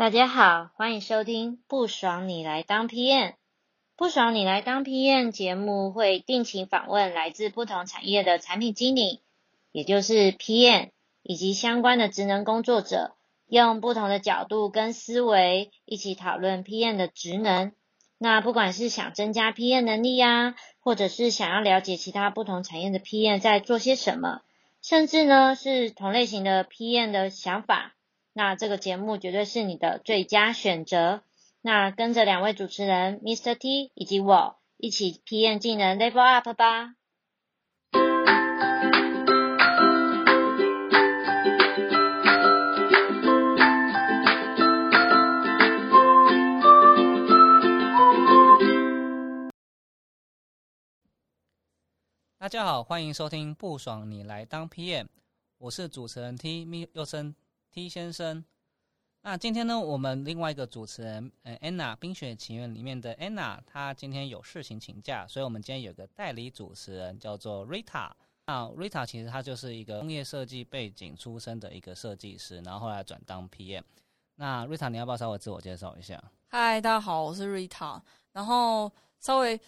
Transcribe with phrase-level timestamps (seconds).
[0.00, 3.28] 大家好，欢迎收听《不爽你来当 PM》。
[3.96, 9.20] 不爽你来当 PM 节目会定期访问来自不同产业的产品经理，
[9.72, 10.88] 也就是 PM
[11.22, 13.14] 以及相关的职能工作者，
[13.46, 17.72] 用不同的角度跟思维一起讨论 PM 的职能。
[18.16, 24.40] 那不管是想增加 PM 能力呀，或者是想要了解其他不同产业的 PM 在做些什么，
[24.80, 27.94] 甚至呢是同类型的 PM 的想法。
[28.32, 31.22] 那这个节目绝对是你的最佳选择。
[31.62, 33.56] 那跟着两位主持人 Mr.
[33.56, 36.94] T 以及我一起 PM 技能 Level Up 吧。
[52.38, 55.08] 大家好，欢迎收听不爽你来当 PM，
[55.58, 57.34] 我是主持人 T 又称
[57.70, 58.44] T 先生。
[59.22, 68.10] 那今天呢，我们另外一个主持人，呃，Anna《冰雪奇缘》里面的 Anna，她今天有事情请假，所以我们今天有个代理主持人叫做 Rita。
[68.46, 73.84] 那 Rita 其实她就是一个工业设计背景出身的一个设计师，然后后来转当 PM。
[74.34, 76.20] 那 Rita，你要不要稍微自我介绍一下？
[76.48, 78.00] 嗨，大家好，我是 Rita。
[78.32, 78.90] 然后
[79.20, 79.60] 稍微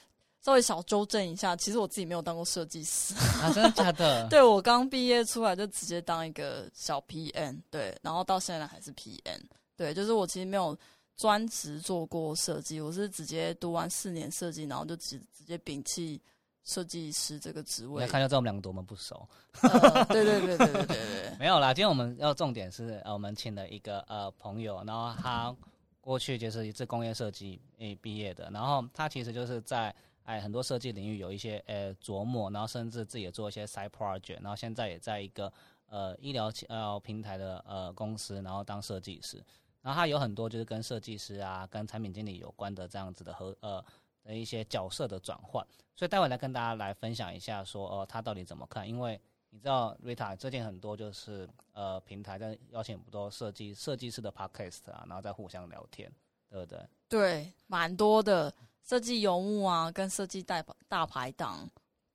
[0.42, 4.26] 稍微小纠正一下，其实我自己没有当过设计师 啊，真的假的？
[4.28, 9.40] 对我刚毕业出来就直接当一个小 PM，对，然后到现在还是 PM，
[9.76, 10.76] 对，就是我其实没有
[11.16, 16.20] 专职做过设计，我是直接读完四年设计，然后就直直接摒弃
[16.64, 18.04] 设计师这个职位。
[18.08, 19.24] 看就知道我们两个多么不熟。
[19.60, 21.72] 呃、对对对对对对对， 没有啦。
[21.72, 25.54] 今天我们要重点是，呃，我们请了一个呃朋友，然后他
[26.00, 29.94] 过去就是一次工业设计诶毕业的，然后他其实就是在。
[30.25, 35.53] 哎，很多设计领域有一些呃琢磨，然后甚至自己也做一些 side project，然后现在也在一个
[35.87, 39.43] 呃医疗呃平台的呃公司，然后当设计师。
[39.81, 43.84] 然后他有很多就是跟设计师啊、跟产品经理有关的这样子的和呃
[44.23, 45.67] 的一些角色的转换。
[45.97, 48.88] 所以待会来跟大家来分享一下，说呃他到底怎么看？
[48.88, 56.11] 因为你知道 Rita 最近很多就是呃平台在邀请很多设计设计师的 podcast 啊，然后再互相聊天，
[56.49, 56.88] 对不对？
[57.09, 58.55] 对，蛮多的。
[58.87, 61.69] 设计游牧啊，跟设计大大排档，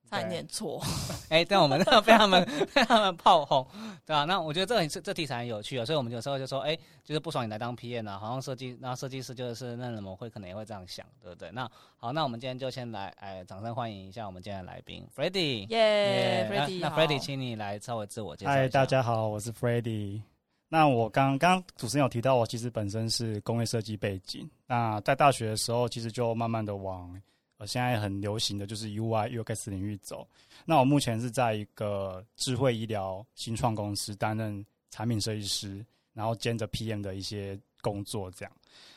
[0.09, 0.81] 差一点错。
[1.29, 3.65] 哎，但我们 被他们 被他们炮轰，
[4.05, 4.25] 对吧？
[4.25, 11.51] 那我觉得这很这题材很有趣啊，所以我们有时候就说，哎，就是不爽你来当 PM 啊，好像设计，那设计师就是那怎么会可能也会这样想，对不对？
[11.51, 16.99] 那好，那我们今天就先来，哎，掌声欢迎一下我们今天的来宾 f r e d d y 耶 f r e d d y 那 f
[16.99, 18.51] r e d d y 请你来稍微自我介绍。
[18.51, 20.21] 嗨，大家好，我是 f r e d d y
[20.69, 24.49] 那我刚刚主持人有提到，我其实本身是工业设计背景。
[24.65, 27.09] 那在大学的时候，其实就慢慢的往
[27.57, 30.27] 呃现在很流行的就是 UI UX 领域走。
[30.65, 38.51] 那我目前是在一个智慧医疗新创公司担任产品设计师，然后兼着 PM 的一些工作这样。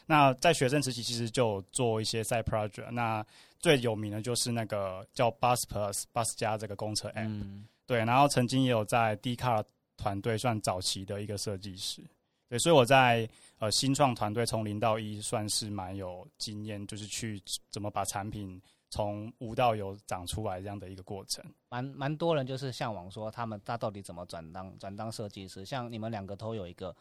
[0.07, 2.91] 那在学生时期，其实就做一些 side project。
[2.91, 3.25] 那
[3.61, 7.63] 最有名的就是那个叫 Bus Plus Bus 加这个公车 App。
[7.87, 9.63] 对，然后曾经也有在 D Car。
[10.01, 12.03] 团队算早期的一个设计师，
[12.49, 13.29] 对，所以我在
[13.59, 17.41] 呃新创团队从零到一算是蛮有经验，就是去
[17.71, 21.45] 怎么把产品从无到有长出来这样的一个过程。
[21.69, 26.97] 蛮蛮多人就是向往说他们他到底怎么转当转当设计师，像你们两个都有一个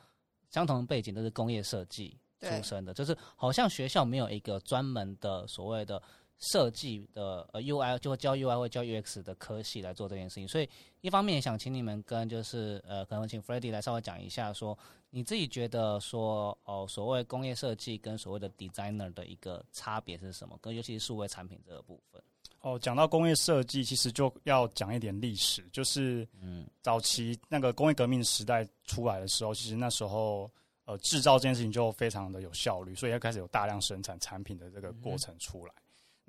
[0.49, 6.01] 相同的背景，都是工业设计出身的，就是好像学校没有一个专门的所谓的。
[6.39, 10.69] 设计的呃 UI 就会教 UI 或教 UX 的科系来做这件事情，所以
[11.01, 14.77] 一方面想请你们跟就是呃可能请 f r e d d y 来稍微讲一下，说
[15.09, 20.57] 你自己觉得说哦所谓工业设计跟所谓的 designer 的一个差别是什么？
[20.61, 22.21] 跟尤其是数位产品这个部分。
[22.61, 30.49] 哦，讲到工业设计，其实就要讲一点历史，就是嗯早期那个工业革命时代出来的时候，其实那时候
[30.85, 35.73] 呃制造这件事情就非常的有效率，所以要开始有大量生产产品的这个过程出来。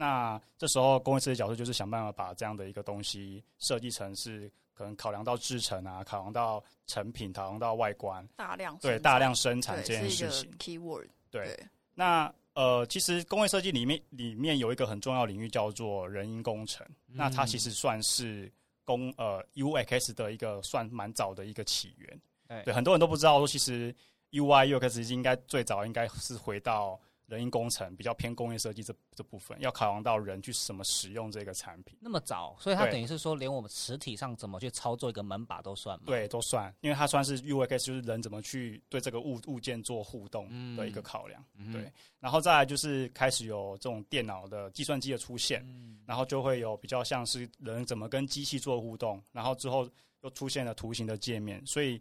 [0.00, 10.50] 那这时候工业设计角度就是想办法把这样的一个东西设计成是可能考量到制成啊，考量到成品，考量到外观，大量对大量生产这件事情。
[10.58, 11.54] keyword 对。
[11.94, 18.50] 那呃，其实工业设计里面里面有一个很重要领域叫做人因工程，那它其实算是
[18.86, 22.64] 工呃 UX 的一个算蛮早的一个起源。
[22.64, 23.94] 对，很多人都不知道说，其实
[24.30, 26.98] UI UX 应该最早应该是回到。
[27.30, 31.96] 人因工程比较偏工业设计这这部分，要考量到人去怎么使用这个产品。
[32.00, 36.04] 那么早，所以它等于是说，连我们实体上怎么去操作一个门把都算吗？
[36.06, 41.42] 对，都算，因为它算是 UX，就是人怎么去对这个物物件做互动的一个考量。
[41.72, 45.64] 对，然后再来就是开始有这种电脑的计算机的出现，
[46.04, 49.88] 然后就会有比较像是人怎么跟机器做互动，然后之后
[50.22, 52.00] 又出现了图形的界面，所以。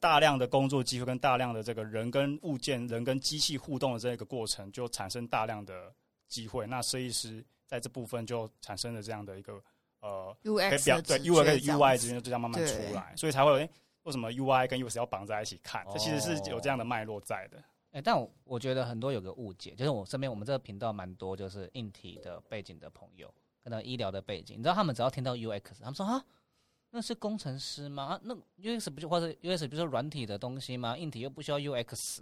[0.00, 5.94] 大量的工作机会跟大量的这个人跟物件、人跟机器互动的这个过程，就产生大量的
[6.26, 6.66] 机会。
[6.66, 9.62] 那设计师在这部分就产生了这样的一个
[10.00, 13.70] 呃，可以 UX 表对的直 UI 跟觉这样 UI 子之间就这样慢慢出来，所以才会有诶
[14.04, 15.86] 为什么 UI 跟 UX 要绑在一起看？
[15.92, 17.62] 这其实是有这样的哦脉络在的。
[17.92, 23.28] 哎、但我我觉得很多有个误解，就是我身边我们这个频道蛮多就是硬体的背景的朋友，
[23.62, 26.24] 可能医疗的背景，你知道他们只要听到 UX，他们说啊，
[26.90, 28.04] 那是工程师吗？
[28.04, 30.96] 啊，那 UX 不就或者 UX 不是软体的东西吗？
[30.98, 32.20] 硬体又不需要 UX，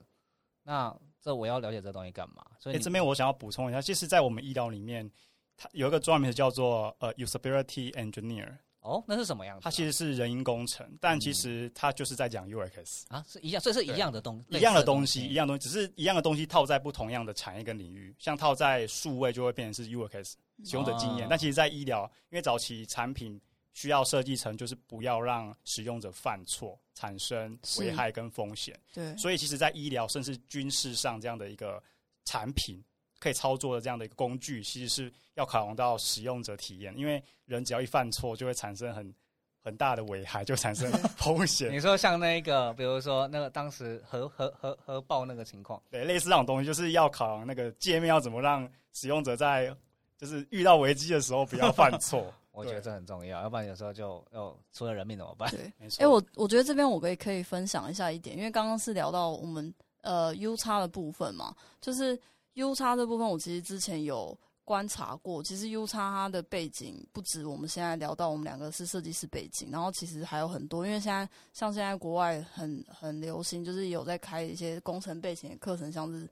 [0.62, 2.44] 那这我要了解这东西干嘛？
[2.58, 5.10] 所以这边我想要补充一下，其实，在我们医疗里面，
[5.56, 9.64] 它有一个专业名词叫做呃 usability engineer，哦，那是什么样子啊？
[9.64, 13.04] 它其实是人因工程，但其实它就是在讲 UX。
[13.08, 20.34] 啊是一样，所以是一样的东一样的东东西，一样东西，只是一样的东西套在不同样的产业跟领域，像套在数位就会变成是 UX
[20.64, 23.40] 使用者经验，哦但其实在医疗，因为早期产品
[23.78, 31.80] 需要设计成就是不要让使用者犯错，产生危害跟风险，对，所以其实，在医疗甚至军事上这样的一个
[32.24, 32.82] 产品
[33.20, 39.14] 可以操作的这样的一个工具，其实是要考量到使用者体验，因为人只要一犯错，就会产生很
[39.62, 41.72] 很大的危害， 就产生风险。
[41.72, 49.72] 你说像那个，比如说那个当时核核核核爆那个情况，对，类似这种东西，就是要考量那个界面要怎么让使用者在
[50.16, 52.34] 就是遇到危机的时候不要犯错。
[52.62, 55.50] 对我觉得这很重要，要不然有时候就又出了人命怎么办？
[55.50, 56.02] 对，没错。
[56.02, 59.72] 哎、我我觉得这边我可以可以分享一下一点，因为刚刚是聊到我们
[60.02, 62.18] 呃 U 叉的部分嘛，就是
[62.54, 76.28] U 叉这部分，我其实之前有观察过，其实 U 叉它的背景不止我们现在聊到我们两个是设计师背景，然后其实还有很多，因为现在像现在国外很很流行，就是有在开一些工程背景的课程，像是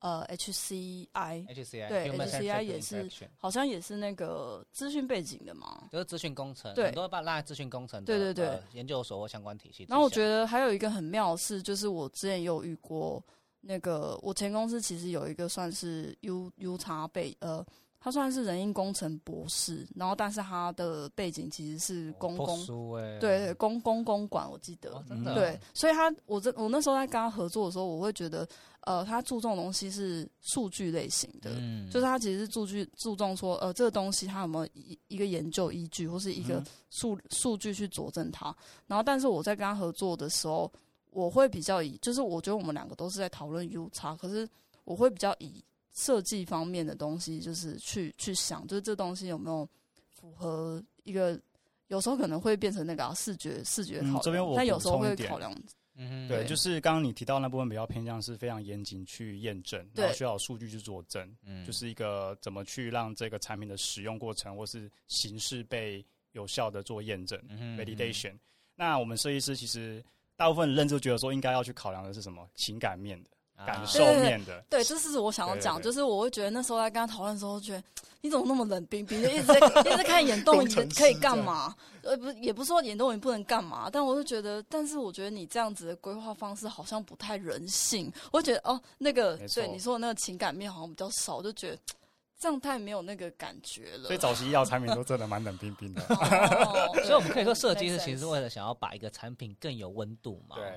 [0.00, 1.46] 呃 HCI。
[1.46, 9.86] HCI 对 HCI 也是好像也是那个资讯背景的嘛，就是资讯工程，对很多把拉在资讯工程对对对呃研究所或相关体系。
[9.88, 13.22] 然后我觉得还有一个很妙的是，就是我之前有遇过
[13.60, 17.64] 那个，我前公司其实有一个算是 U U 叉背，呃，
[18.00, 22.66] 他算是人因工程博士，然后但是他的背景其实是公公，
[23.18, 24.90] 对对公公公管，我记得。
[24.90, 28.46] 哦，真的嗯对，所以他我这我那时候在跟他合作的时候，我会觉得，
[28.82, 38.54] 呃，他注重的东西是数据类型的，嗯就是他其实是注据注重说，呃，这个东西它有没有一一个研究依据，或是一个嗯数数据去佐证它。
[38.86, 40.70] 然后，但是我在跟他合作的时候，
[41.10, 44.48] 我会比较以，就是我觉得我们两个都是在讨论 U 差，可是
[44.84, 45.62] 我会比较以
[45.94, 49.68] 设计方面的东西，就是去去想，就是这东西有没有
[50.08, 51.40] 符合一个。
[51.88, 54.54] 有时候可能会变成那个、啊、视觉视觉考量，嗯这边我
[54.98, 55.50] 会考量
[55.94, 68.34] 嗯哼对，就是刚刚你提到那部分比较偏向是非常严谨去验证，对然后需要数据去佐证，嗯就是一个怎么去让这个产品的使用过程或是形式被有效的做验证、嗯哼 validation。
[68.74, 70.04] 那我们设计师其实
[70.36, 73.30] 大部分认知觉得说应该要去考量的是什么情感面的、
[73.66, 74.64] 感受对对对面的。
[74.70, 77.82] 对，这是我想要讲，对对对就是我会觉得那时候在跟他讨论的时候，觉得
[78.20, 81.74] 你怎么那么冷冰冰，的一直在一直在看眼动 仪工程师可以干嘛？
[82.02, 88.12] 呃，不，也不是说眼动仪不能干嘛，但我就觉得，但是我觉得你这样子的规划方式好像不太人性。
[88.32, 91.78] 我觉得哦，那个对你说的那个情感面好像比较少，就觉得
[92.38, 94.04] 这样太没有那个感觉了。
[94.04, 96.02] 所以早期医药产品都真的蛮冷冰冰的。
[96.08, 100.56] 哦，所以我们可以说，设计师其实是为了想要把一个产品更有温度嘛。
[100.56, 100.74] 对，哦，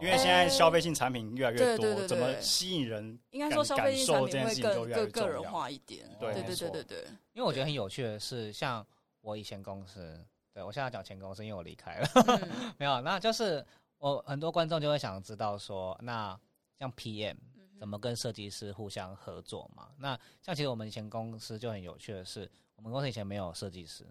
[0.00, 3.18] 因为现在消费性产品越来越多，怎么吸引人？
[3.30, 6.08] 应该说消费性产品会更感受这件事情就越来越更个人化一点。
[6.18, 8.84] 对对对对对对，因为我觉得很有趣的是，像
[9.20, 10.18] 我以前公司，
[10.52, 12.72] 对我现在讲前公司，因为我离开了，嗯。
[12.78, 13.64] 没有，那就是
[13.98, 16.38] 我很多观众就会想知道说，那
[16.78, 17.36] 像 PM
[17.78, 19.88] 怎么跟设计师互相合作嘛？
[19.98, 24.04] 那像其实我们以前公司就很有趣的是，我们公司以前没有设计师，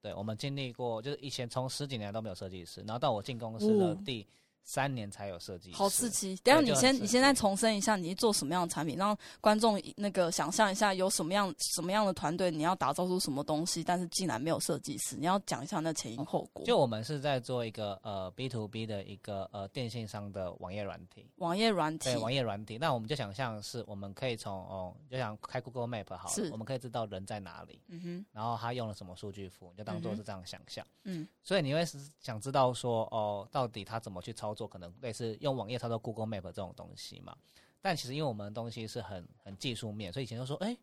[0.00, 3.98] 对我们经历过，就是以前从十几年都没有设计师，然后到我进公司的哦。
[4.04, 4.26] 第
[4.64, 6.36] 三年才有设计师，好刺激！
[6.44, 16.64] 等下你先，你现在重申一下，你是做什么样的产品，让观众那个想象一下，有什么样什么样的团队，你要打造出什么东西，但是竟然没有设计师，你要讲一下那前因后果。
[16.64, 22.04] 就我们是在做一个呃 B to B 的一个呃电信商的网页软体，网页软体。
[22.04, 30.86] 对，网页软体，那我们就想象是我们可以从哦，就想开 Google Map 好我们可以知道人在哪里，嗯哼，然后他用了什么数据库，你就当做是这样想象。
[31.04, 31.26] 嗯。
[31.42, 37.36] 所以你会是想知道说哦，到底他怎么去操作，可能类似用网页操作 Google Map 这种东西嘛？
[37.80, 40.76] 但其实因为我们的东西是很很技术面，所以以前就说，哎、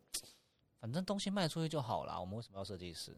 [0.80, 3.16] 反正东西卖出去就好了，我们为什么要设计师？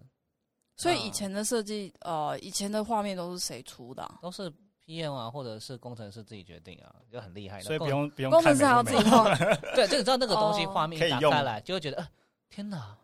[0.76, 4.50] 所以以前的设计，呃，以前的画面都是谁出的啊、都是
[4.87, 7.64] PM 啊，或者是工程师自己决定啊，就很厉害的。
[7.64, 9.35] 所以不用不用工程师还要自己美不美画，
[9.75, 12.09] 对，就你知道那个东西哦画面打开来，就会觉得，呃，
[12.49, 12.97] 天哪，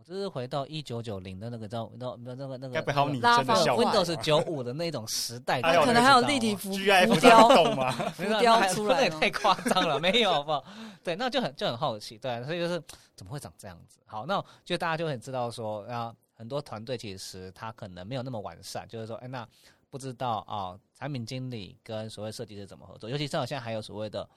[0.00, 6.56] 我这是回到一九九零的那个叫那那那个那个该不会还有拟拉方真的效果吧 Windows 九五的那种时代 可能还有立体。
[6.60, 7.06] 浮雕？
[7.06, 10.62] 浮雕出来吗那也太夸张了， 没有吧？
[11.04, 12.82] 对，那就很就很好奇，对，所以就是
[13.14, 13.98] 怎么会长这样子？
[14.06, 19.46] 好，那就大家就很知道说，啊，很多团队其实他可能没有那么完善，就是说，哎，那
[19.90, 24.28] 不知道啊，产品经理跟所谓设计师怎么合作，尤其像现在还有所谓的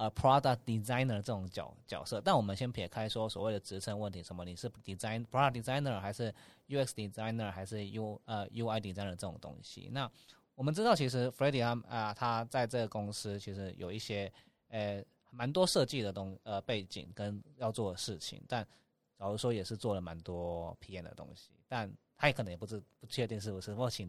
[0.00, 6.34] 呃 product designer 这种角角色，但我们先撇开说所谓的职称问题，什么你是 design product designer 还是
[6.68, 10.10] UX designer 还是 U 呃 UI designer 这种东西，那
[10.54, 14.32] 我们知道，其实 f r e d d y 他啊、他在这个公司其实有一些
[14.68, 18.66] 呃蛮多设计的东呃背景跟要做的事情，但
[19.18, 23.74] 假如说也是做了蛮多 PM 的东西，但他也可能也不知不确定是不是。
[23.74, 24.08] 我请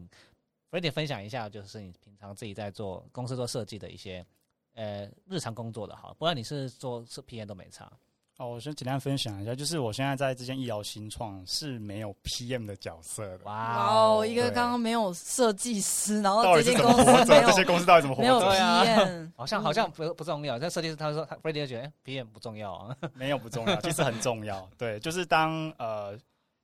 [0.70, 4.24] f r e d d y 分享一下，就是你平常自己在做公司做设计的一些
[4.74, 7.90] 呃日常工作的好，不然你是做是 PM 都没差。
[8.38, 13.44] 哦，我先简单分享一下，就是我现在在这间医疗新创是没有 PM 的角色的。
[13.44, 17.24] 哇哇哦，一个对刚刚没有设计师，然后到底是怎么这间公？
[17.24, 22.96] 司没有这些公司到底怎么活没有 PM，好像好像不不重要，但设计师他说他 f r e d d y 就觉得、哎 PM 不重要啊。
[23.14, 24.66] 没有不重要，其实很重要。
[24.78, 26.18] 对，就是当呃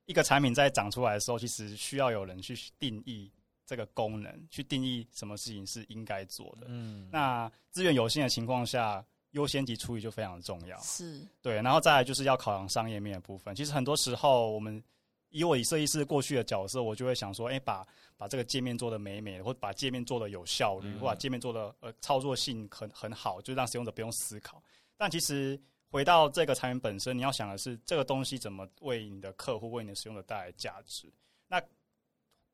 [0.06, 3.30] 一个产品在长出来的时候，其实需要有人去定义
[3.68, 6.66] 这个功能，去定义什么事情是应该做的。
[6.68, 10.80] 嗯，那资源有限的情况下，优先级处理就非常重要。
[10.80, 13.54] 是对，然后再来就是要考量商业面的部分。
[13.54, 14.82] 其实很多时候，我们
[15.28, 24.62] 以我以设计师过去的角色，我就会想说，哎，把把这个界面做的美美的，或把界面做的有效率，嗯或把界面做的呃操作性很很好，就让使用者不用思考。
[24.96, 25.60] 但其实
[25.90, 31.12] 回到这个产品本身，你要想的是这个东西怎么为你的客户、为你的使用者带来价值。
[31.46, 31.62] 那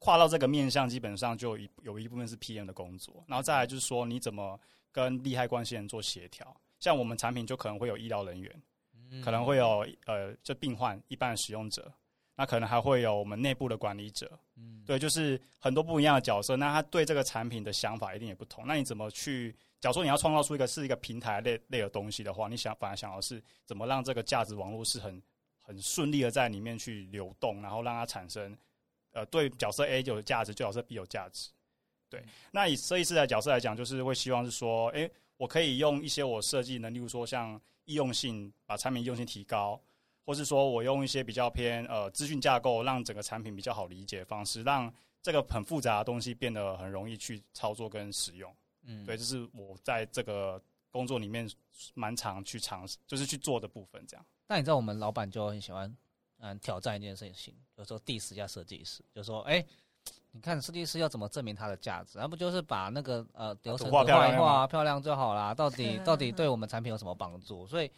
[0.04, 4.60] 跨到这个面向，基本上就有一有一部分是 PM 的工作，然后再来就是说你怎么
[4.92, 6.54] 跟利害关系人做协调。
[6.78, 8.62] 像我们产品就可能会有医疗人员，
[9.10, 11.90] 嗯可能会有呃，就病患一般的使用者，
[12.36, 16.54] 那可能还会有我们内部的管理者，嗯对，就是很多不一样的角色。
[16.54, 18.66] 那他对这个产品的想法一定也不同。
[18.66, 19.56] 那你怎么去？
[19.80, 25.22] 假如说你要创造出一个是一个平台类类的东西的话，你想反而想要是怎么让这个价值网络是很
[25.62, 28.54] 很顺利的在里面去流动，然后让它产生
[29.14, 31.48] 呃对角色 A 有价值，对角色 B 有价值。
[32.10, 39.80] 对，那以设计师的角色来讲，就是会希望是说，诶，我可以用一些我设计能力，例如说像易用性，把产品易用性提高，
[40.24, 44.92] 或是说我用一些比较偏呃资讯架构，让整个产品比较好理解的方式，让
[45.22, 48.54] 这个很复杂的东西变得很容易去操作跟使用。
[48.84, 51.50] 嗯对，这是我在这个工作里面
[51.94, 54.04] 蛮常去尝试，就是去做的部分。
[54.06, 55.92] 这样，但你知道我们老板就很喜欢
[56.44, 59.64] 嗯挑战一件事情，就是说 diss 一下设计师，就说哎。
[60.36, 62.18] 你看设计师要怎么证明它的价值？
[62.18, 65.54] 那不就是把那个呃流程图画漂亮画一画漂亮就好啦？
[65.54, 67.64] 到底到底对我们产品有什么帮助？
[67.68, 67.88] 所以，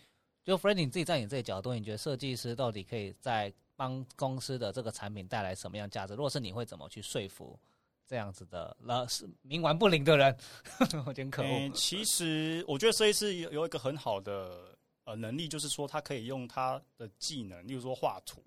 [0.45, 6.13] 就 f r e d d y 你自己在你这个角度，你觉得设计师到底可以在帮公司的这个产品带来什么样价值？
[6.13, 7.59] 如果是你会怎么去说服
[8.07, 10.37] 这样子的呃是冥顽不灵的人？
[10.93, 11.47] 我有点可恶。
[11.47, 14.76] 诶其实我觉得设计师有有一个很好的
[15.07, 18.43] 呃能力，就是说他可以用他的技能，例如说画图，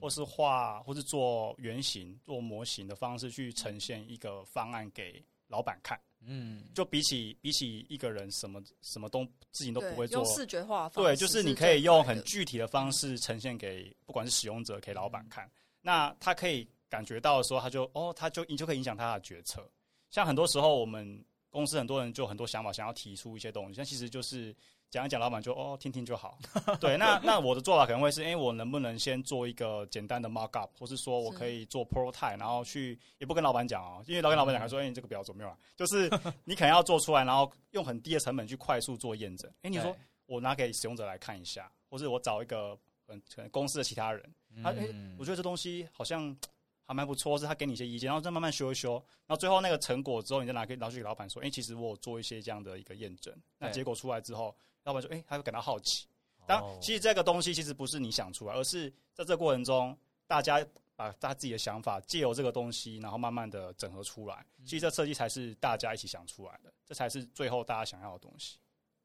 [0.00, 6.00] 或是画，或是做原型、做模型的方式去呈现一个方案给老板看。
[6.24, 19.68] 嗯，就比起比起一个人什么什么都自己都不会做用，视觉化方对，就是你可以用很具体的方式呈现给不管是使用者给老板看，那他可以感觉到的时候，他就哦，他就你就可以影响他的决策。
[20.10, 24.54] 像很多时候我们公司很多人就很多想法想要提出一些东西，但其实就是
[24.92, 26.38] 讲一讲，老板就哦听听就好。
[26.78, 35.56] 对，那那我的做法可能会是，哎、我能不能先做一个简单的 mock up，或是说我可以做 prototype，然后去也不跟老板讲哦，因为老跟老板讲说，哎、你这个表怎么样啊？
[35.74, 36.10] 就是
[36.44, 39.50] 你可能要做出来，然后用很低的成本去快速做验证。
[39.62, 39.96] 哎、你说
[40.26, 44.22] 我拿给使用者来看一下，或是我找一个嗯可能公司的其他人，
[44.62, 45.16] 他哎、嗯。
[45.18, 46.36] 我觉得这东西好像
[46.84, 48.94] 还蛮不错，是他给你一些意见，然后再慢慢修一修，
[49.26, 53.72] 然后最后那个成果之后，你再拿给拿去给老板说，哎、其实我有做一些这样的一个验证，那对。
[53.72, 56.06] 结果出来之后，老板说，哎、他会感到好奇。
[56.46, 59.96] 当哦其实这个东西其实不是你想出来，而是在这个过程中，
[60.26, 60.64] 大家
[60.96, 64.44] 把他自己的想法借由这个东西，然后慢慢的整合出来。
[64.64, 68.58] 其实这设计才是大家一起想出来的，这才是最后大家想要的东西。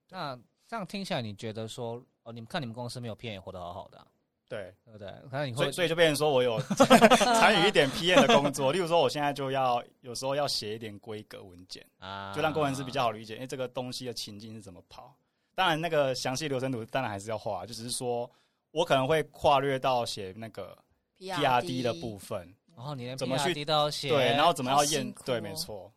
[0.09, 0.35] 那
[0.67, 4.07] 这样听起来，你觉得说哦，你们看你们公司没有 PM 也活得好好的啊、
[4.49, 5.07] 对，对不对？
[5.29, 15.15] 可能你会所以所以就变成说我有参与一点 PM 的工作， 例如说我现在就要有时候要写一点规格文件，啊，就让工程师比较好理解，哎、这个东西的情境是怎么跑。
[15.57, 18.29] 当然，那个详细流程图当然还是要画，就只是说
[18.69, 20.77] 我可能会跨略到写那个
[21.17, 25.91] PRD 的部分，然后你连怎么去都要写，对，然后怎么好要验对，哦没错。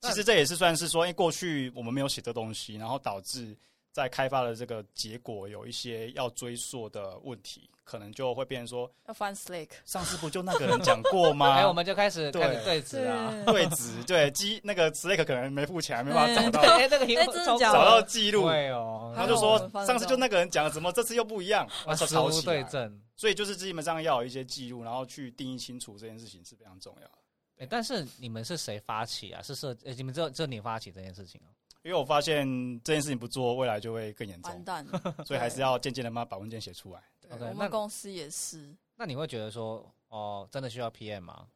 [0.00, 3.54] 其实这也是算是说，因为过去我们没有写这东西，然后导致
[3.96, 11.54] 在开发的这个结果有一些要追溯的问题，可能就会变成说，要翻 Slack，上次不就那个人讲过吗？
[11.56, 13.32] 哎，我们就开始对开始对质啊。
[13.46, 21.64] 对值对机那个 Slack 可能没付钱，没办法找到 哎，那个哎真的假的找到记录，对哦，他就说上次就那个人讲，怎么这次又不一样？
[21.64, 22.62] 啊那就实物吵起对。
[22.64, 23.00] 证。
[23.16, 27.18] 所以就是基本上要有一些记录，然后去定义清楚这件事情是非常重要的。
[27.60, 29.40] 哎，但是你们是谁发起啊？
[29.40, 29.74] 是设？
[29.86, 31.48] 呃，你们只有只有你发起这件事情哦。
[31.86, 32.44] 因为我发现
[32.82, 34.84] 这件事情不做，未来就会更严重，完蛋，
[35.24, 37.00] 所以还是要渐渐的把把文件写出来。
[37.38, 41.46] 我们公司也是，那你会觉得说，哦，真的需要 PM 吗？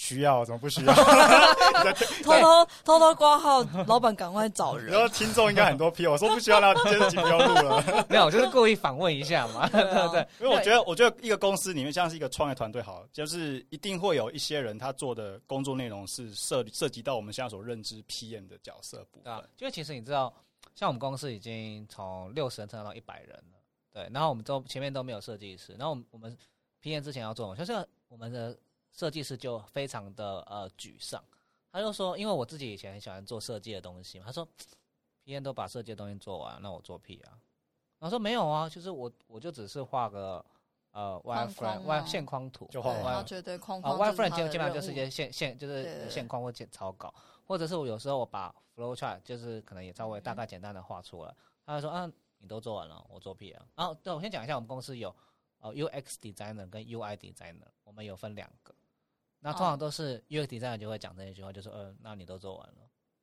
[0.00, 0.94] 需要怎么不需要？
[2.24, 4.98] 偷偷偷偷挂号，老板赶快找人然。
[4.98, 7.84] 后听众应该很多批，我说不需要，那今天这集不用录了。
[8.08, 10.26] 没有，我就是故意访问一下嘛，对 对？
[10.40, 20.32] 因为我觉得，我觉得一个公司里面像是一个创业团队，好，就是一定会有一些人，他做的工作内容是涉涉及到我们现在所认知 PM 的角色部分因为其实你知道，
[20.74, 23.58] 像我们公司已经从六十人成长到一百人了，
[23.92, 26.34] 对，然后我们都前面都没有设计师，然后我们我们
[26.82, 28.56] PM 之前要做，就是我们的
[28.92, 31.22] 设计师就非常的呃沮丧，
[31.70, 34.46] 他就说，因为我自己以前很喜欢做设计的东西嘛，他说
[35.24, 37.38] ，P N 都把设计的东西做完，那我做屁啊？
[37.98, 40.44] 然后说没有啊，就是我我就只是画个
[40.90, 46.10] 呃框 wireframe 框 wire 嘛线框图，就画完对，他完觉得框啊框就是，wireframe 他的基基本上就是一些线线，就是对对对。
[46.10, 53.66] 线框或简草稿，或者是我有时候我把 flow chart 就是可能也稍微大概简单的画出来，他就说啊，你都做完了，我做屁啊。
[53.76, 55.14] 然后对我先讲一下，我们公司有
[55.60, 58.74] 呃 UX designer 跟 UI designer，我们有分两个。
[59.40, 62.74] 那通常都是 UX designer 就会讲这一句话，就说呃，那你都做完了，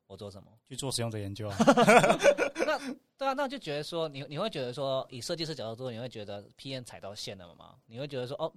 [0.06, 0.50] 我做什么？
[0.68, 1.56] 去做使用者研究啊。
[3.16, 7.76] 对啊，那就觉得说，你你会觉得说，以设计师角度做，你会觉得 PM 踩到线了吗？
[7.86, 8.52] 你会觉得说，哦，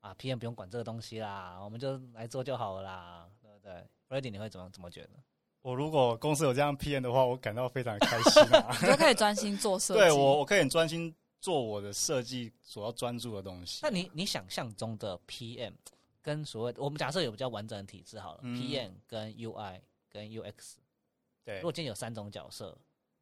[0.00, 3.72] 啊，PM 不用管这个东西啦，我们就来做就好了啦，对不对
[4.08, 5.10] r e a d y 你会怎么怎么觉得？
[5.62, 8.76] 我如果公司有这样 PM 的话，我感到非常开心啊。
[8.80, 10.00] 你就可以专心做设计。
[10.00, 13.80] 对我，我可以很专心做我的设计所要专注的东西。
[13.82, 15.72] 那你你想象中的 PM
[16.26, 19.80] 跟所谓我们假设有比较完整的体制好了、嗯 p m 跟 UI
[20.10, 20.74] 跟 UX，
[21.44, 22.76] 对如果今天有三种角色，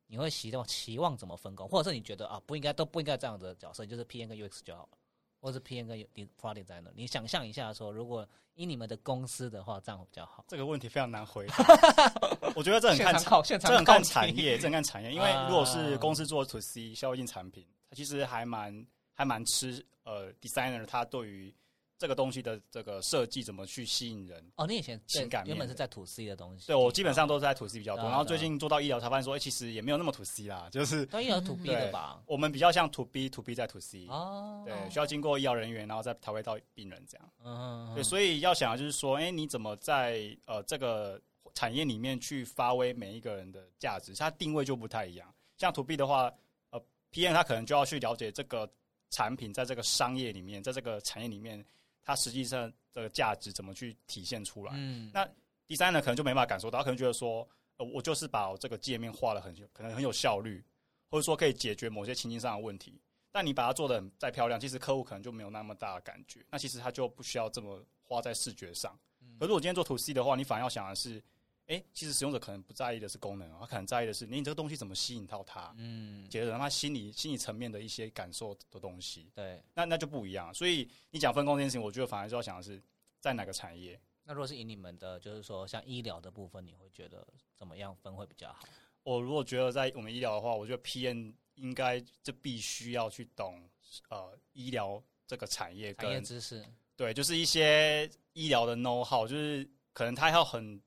[0.06, 4.98] 你会期望期望怎么分工，或者是你觉得啊不应该都不应该这样的角色，就是 PM 跟 UX 就好了，
[5.38, 5.98] 或者是 PM 跟
[6.40, 10.42] Product Designer，你想象一下说，如果以你们的公司的话，这样会比较好。
[10.48, 11.56] 这个问题非常难回答。
[12.56, 15.12] 我觉得这很看产，现场考，现场这很看产业，这很看产业。
[15.12, 21.54] 因为啊如果是公司做 to C 消费性产品，它其实还蛮还蛮吃呃 designer 他对于
[21.96, 24.44] 这个东西的这个设计怎么去吸引人。
[24.56, 32.20] 哦，你以前情感原本是的在土 C 的东西，对我基本上都是在 to C 比较多，然后最近做到医疗才发现说，哎，其实也没有那么 to C 啦，就是都有 土 B 的对吧？
[32.26, 37.32] 我们比较像 to B to B 在 to C，哦，对，需要经过医疗人员，然后再调配到病人这样。
[37.44, 41.20] 嗯，对，所以要想就是说，哎、你怎么在呃这个
[41.54, 44.14] 产业里面去发挥每一个人的价值？
[44.14, 45.32] 它定位就不太一样。
[45.56, 46.32] 像 to B 的话，
[46.70, 48.68] 呃，PM 他可能就要去了解这个
[49.10, 51.64] 产品在这个商业里面，在这个产业里面，
[52.04, 54.72] 它实际上这个价值怎么去体现出来。
[54.76, 55.28] 嗯，那
[55.66, 60.62] 第三呢，可能就没办法感受到，他可能觉得说，呃，我就是把我这个界面画的很可能很有效率，
[61.10, 63.00] 或者说可以解决某些情境上的问题。
[63.32, 66.44] 但你把它做的很再漂亮，其实客户可能就没有那么大的感觉。
[66.50, 68.96] 那其实他就不需要这么花在视觉上。
[69.40, 71.20] 可是我今天做 to C 的话，你反而要想的是，
[71.66, 79.30] 哎、其实使用者可能不在意的是功能，他可能在意的是你这个东西怎么吸引到他，嗯，解决他心理心理层面的一些感受的东西。
[79.34, 79.62] 对。
[79.74, 80.52] 那那就不一样。
[80.52, 82.80] 所以你讲分工这件事情，我觉得反而就要想的是
[83.18, 83.98] 在哪个产业。
[84.24, 88.66] 那如果是以你们的，就是说像医疗的部分，你会觉得怎么样分会比较好？
[89.02, 93.68] 我如果觉得在我们医疗的话，我觉得 PM 应该就必须要去懂
[94.08, 96.64] 呃医疗这个产业产业跟知识，
[96.96, 100.80] 对，就是一些医疗的 know how，就是可能他要很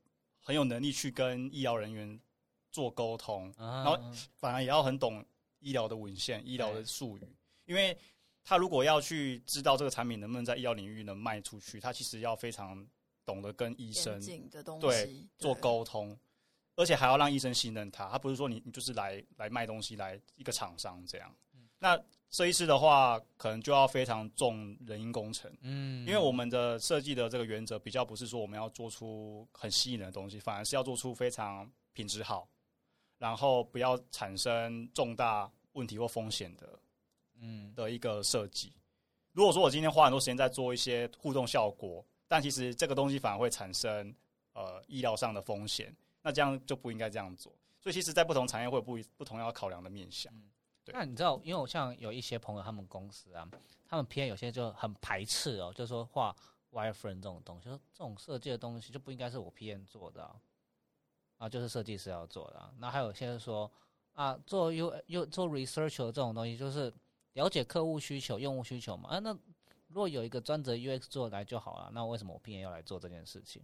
[0.48, 2.18] 很有能力去跟医疗人员
[2.72, 4.00] 做沟通，然后
[4.38, 5.22] 反而也要很懂
[5.60, 7.98] 医疗的文献、医疗的术语，因为
[8.46, 12.88] 他如果要去知道这个产品能不能在医疗领域能卖出去，他其实要非常
[13.26, 14.22] 懂得跟医生
[14.80, 16.18] 对做沟通，
[16.78, 18.08] 而且还要让医生信任他。
[18.08, 21.30] 他不是说你你就是来来卖东西，来一个厂商这样。
[21.78, 32.48] 那设计师的话，可能就要非常重人因工程，嗯，因为我们的设计的这个原则比较不是说我们要做出很吸引人的东西，反而是要做出非常品质好，
[33.18, 36.80] 然后不要产生重大问题或风险的
[37.40, 38.74] 嗯的一个设计。
[39.32, 44.14] 如果说我今天花很多时间在做一些互动效果，但其实这个东西反而会产生
[44.54, 47.54] 呃医疗上的风险，那这样就不应该这样做。
[47.80, 50.34] 所以其实，在不同产业会有不一不同要考量的面向。
[50.94, 53.48] 那你知道，因为我像有一些朋友，他们公司啊，
[53.88, 56.36] 他们 PM 有些就很排斥哦，就是说画
[56.72, 60.36] wireframe 这种东西，说这种设计的东西就不应该是我 PM 做的啊，
[61.38, 62.72] 啊，就是设计师要做的、啊。
[62.80, 63.72] 那还有些说，
[64.14, 66.94] 啊，做 U U 做 research 这种东西，就是
[67.34, 69.10] 了解客户需求、用户需求嘛。
[69.10, 69.32] 啊，那
[69.88, 73.64] 如果有一个专职 UX 做来就好了，那为什么我 PM 要来做这件事情？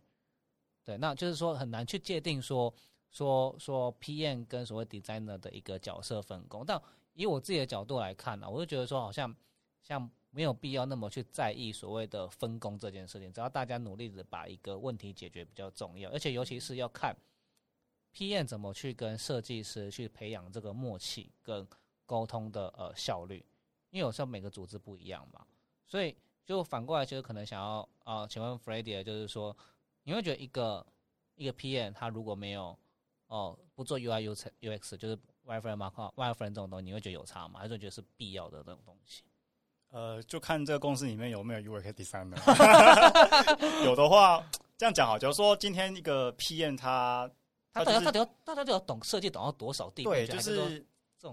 [0.85, 2.73] 对，那就是说很难去界定说
[3.09, 6.65] 说说 PM 跟所谓 designer 的一个角色分工。
[6.65, 6.81] 但
[7.13, 9.35] 以我自己的角度来看呢，我就觉得说好像
[9.81, 17.15] 像没有必要那么去在意所谓的分工这件事情，只要大家努力的把一个问题解决比较重要，而且尤其是要看
[18.13, 21.67] PM 怎么去跟设计师去培养这个默契跟
[22.05, 23.45] 沟通的呃效率，
[23.89, 25.45] 因为有时候每个组织不一样嘛，
[25.85, 29.55] 所以就反过来就是可能想要啊，请问 Freddie，就是说。
[30.05, 30.85] 你会觉得一个
[31.35, 32.77] 一个 PM 他如果没有
[33.27, 37.59] 哦不做 UI U UX 就是 Wireframe Markup Wireframe 这种东西，你会觉得有差吗？
[37.59, 39.23] 还是觉得是必要的这种东西？
[39.89, 42.35] 呃，就看这个公司里面有没有 UX designer。
[43.85, 44.43] 有的话，
[44.77, 45.17] 这样讲好。
[45.19, 47.29] 假如说今天一个 PM 他
[47.71, 50.09] 他他他得要大家都要懂设计，懂到多少地步？
[50.09, 50.85] 对，就是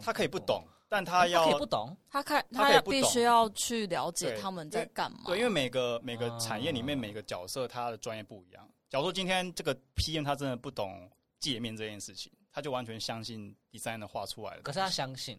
[0.03, 0.62] 他可以不懂。
[0.92, 5.20] 但他要可以不懂，他看他也必须要去了解他们在干嘛。
[5.27, 8.68] 对，因为每个每个产业里面每个角色他的专业不一样。
[8.88, 14.62] 假如说今天这个 PM 他真的不懂界面这件事情，他就完全相信 designer 画出来的。
[14.62, 15.38] 可是他相信，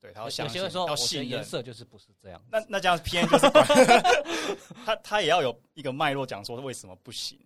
[0.00, 1.28] 对他要相信，要信任。
[1.28, 2.42] 颜色就是不是这样。
[2.50, 3.50] 那那这样 PM 就是
[4.84, 7.38] 他他也要有一个脉络讲说为什么不行。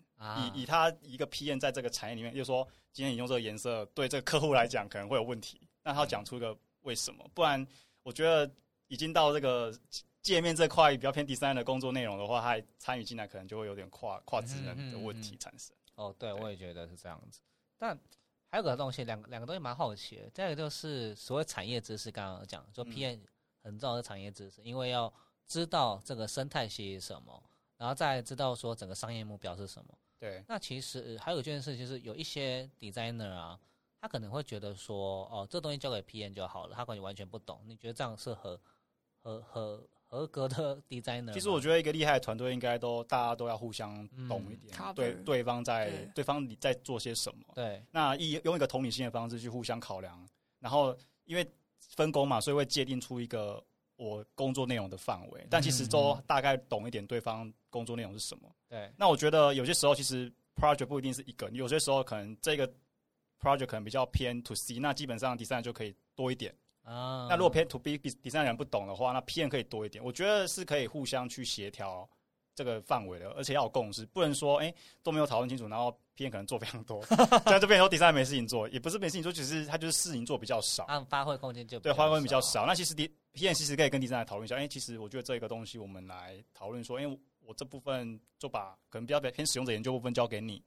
[0.55, 6.57] 以以他一个 PM 在这个产业里面，就说今天你用这个颜色对这个客户来讲可能会有问题，那他要讲出一个。
[6.83, 7.25] 为什么？
[7.33, 7.65] 不然
[8.03, 8.53] 我觉得
[8.89, 9.73] 已经到这个
[10.21, 15.73] 界面这块比较偏第三的工作内容的话，他参与进来可能就会有点跨跨职能的问题产生。
[15.95, 17.39] 哦，对，我也觉得是这样子。
[17.79, 17.97] 但
[18.53, 20.29] 还有个东西，两个两个东西蛮好奇的。
[20.29, 23.19] 再一个就是所谓产业知识，刚刚讲说 PM
[23.63, 25.11] 很重要的产业知识，因为要
[25.47, 27.43] 知道这个生态系是什么，
[27.79, 29.99] 然后再知道说整个商业目标是什么。
[30.19, 30.45] 对。
[30.47, 33.59] 那其实还有一件事，就是有一些 designer 啊。
[34.03, 37.63] 他可能会觉得说，哦，这东西交给 PM 就好了，他可能完全不懂。
[37.65, 38.61] 你觉得这样是合
[39.23, 41.33] 合合合格的 designer？
[41.33, 47.43] 其实我觉得一个厉害的团队应该都大家都要互相懂一点，对对方在对方你在做些什么。
[47.55, 50.29] 对，那一用一个同理心的方式去互相考量，
[50.61, 50.95] 然后
[51.25, 53.65] 因为分工嘛，所以会界定出一个
[53.97, 55.47] 我工作内容的范围。
[55.49, 58.55] 但其实都大概懂一点对方工作内容是什么。
[58.69, 62.71] 对，那我觉得有些时候其实 project 不一定是一个，有些时候可能这个。
[63.41, 67.27] project 可能比较偏 to C，那基本上第三人就可以多一点啊。
[67.29, 70.03] 那如果偏 to B，第第三人不懂的话，那 P N 可以多一点。
[70.03, 72.09] 我觉得是可以互相去协调
[72.55, 77.03] 这个范围的，而且要有共识，不能说哎都没有讨论清楚，然后 P N 可能做非常多，
[77.45, 82.67] 这样就变成说第三人没事情做，也不是没事情做，只是他就是事情做比较少，按发挥空间就对，发挥空间比较少。
[82.67, 90.63] 那其实 PM 其实可以跟第三人讨论一下，哎，其实我觉得这个东西我们来讨论说，因为我这部分就把可能比较偏使用者研究部分交给你。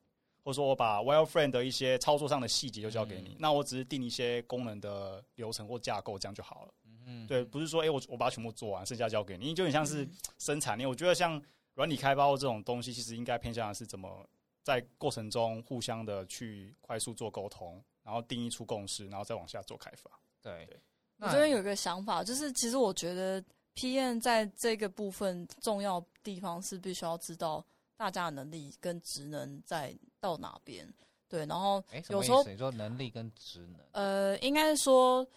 [0.46, 6.74] 或者说我把 Wireframe 的一些操作上的细节就交给你，那我只是定一些功能的流程或架构，这样就好了。
[7.08, 10.86] 嗯，对，不是说哎我我把它全部做完，剩下交给你，就很像是生产力。
[10.86, 11.42] 我觉得像
[11.74, 14.24] 软体开发这种东西，其实应该偏向的是怎么
[14.62, 20.12] 在过程中互相的去快速做沟通，然后定义出共识，然后再往下做开发。
[20.44, 20.70] 对，
[21.18, 27.66] 我这边有一个想法，就是其实我觉得 PM 在这个部分重要地方是必须要知道。
[27.98, 30.88] 大家的能力跟职能在到哪边？
[31.28, 35.28] 对，然后有时候你说能力跟职能，呃，应该是说，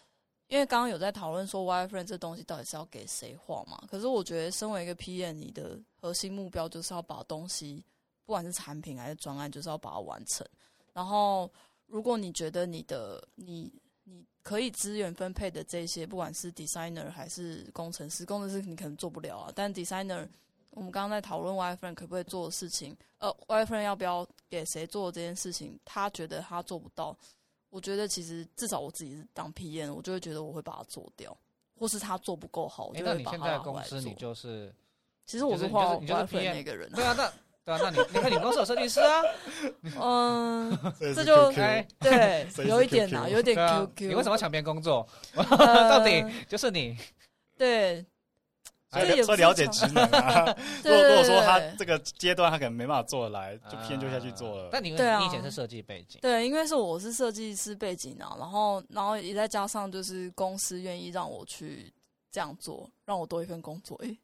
[0.48, 3.82] 因为刚刚有在讨论说 Wireframe 这东西到底是要给谁画嘛？
[3.90, 7.82] 可是我觉得，身为一个 PM，你的核心目标就是要把东西，
[8.26, 10.46] 不管是产品还是专案，就是要把它完成。
[10.92, 11.50] 然后，
[11.86, 13.72] 如果你觉得你的你
[14.04, 20.28] 你可以资源分配的这些，不管是 designer 还是工程师，工程师你可能做不了啊，但 designer。
[20.70, 25.78] 我们刚刚在讨论 Wireframe 可不可以做的事情，呃，Wireframe 要不要给谁做这件事情？
[25.84, 27.16] 他觉得他做不到，
[27.70, 31.36] 我觉得其实至少我自己是当 PM，我就会觉得我会把它做掉，
[31.76, 34.72] 或是他做不够好，我就会把它在公司你就是，
[35.26, 37.32] 其实我是画 Wireframe 那个人，对啊，那
[37.64, 39.22] 对啊，那你你看你公司有设计师啊，
[40.00, 45.06] 嗯，这就对， 有一点呐，有点 QQ，你为什么抢别人工作？
[45.34, 46.96] 到底就是你，
[47.56, 48.06] 对。
[48.90, 50.44] 所以说了解职能啊。
[50.82, 54.70] 如果如果说他这个阶段他可能没办法做得来，就偏就下去做了。
[54.72, 61.92] 但你你以前是设计背景，对，因为是我是设计师背景啊，然后然后也再加上就是公司愿意让我去
[62.30, 63.94] 这样做，让我多一份工作。
[63.98, 64.18] 诶，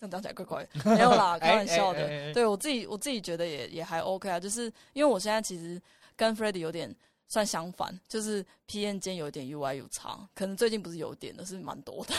[0.00, 2.32] 这样讲起来怪怪，没有啦， 开玩笑的。
[2.32, 5.80] 对我自己我自己觉得也也还 OK 啊，就是因为我现在其实
[6.16, 6.94] 跟 f r e d d y 有点。
[7.30, 12.14] 算相反，就是 P N 间有点 U I 有差，可能最近不是有点的，是蛮多的。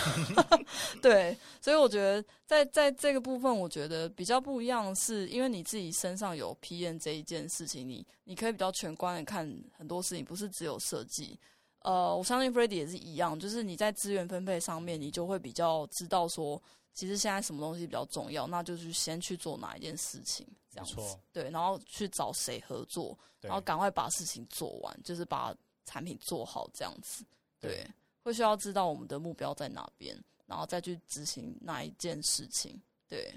[1.04, 9.46] 对，所以我觉得在在这个部分，我觉得比较不一样，是因为你自己身上有 P N 这一件事情，你你可以比较全观的看
[9.78, 11.38] 很多事情，不是只有设计。
[11.82, 16.62] 呃，我相信 Freddy 也是一样，就是你在资源分配上面，你就会比较知道说，
[16.94, 21.18] 其实现在什么东西比较重要，那就是先去做哪一件事情，这样子。
[21.32, 27.26] 对，然后去找谁合作，然后赶快把事情做完，就是把产品做好，这样子。
[27.60, 27.92] 对对，
[28.24, 32.80] 会需要知道我们的目标在哪边，然后再去执行哪一件事情。
[33.08, 33.34] 对，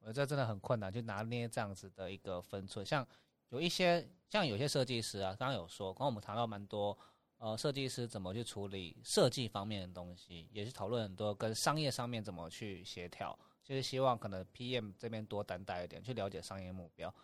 [0.00, 2.84] 我觉得这真的很困难，就拿捏这样子的一个分寸。
[2.84, 3.06] 像
[3.50, 6.96] 有一些，像有些设计师啊，刚刚有说，刚刚我们谈到蛮多，
[7.38, 17.14] 呃，设计师怎么去处理设计方面的东西，也是讨论很多跟商业上面怎么去协调，就是希望可能 PM 这边多担待一点，去了解商业目标。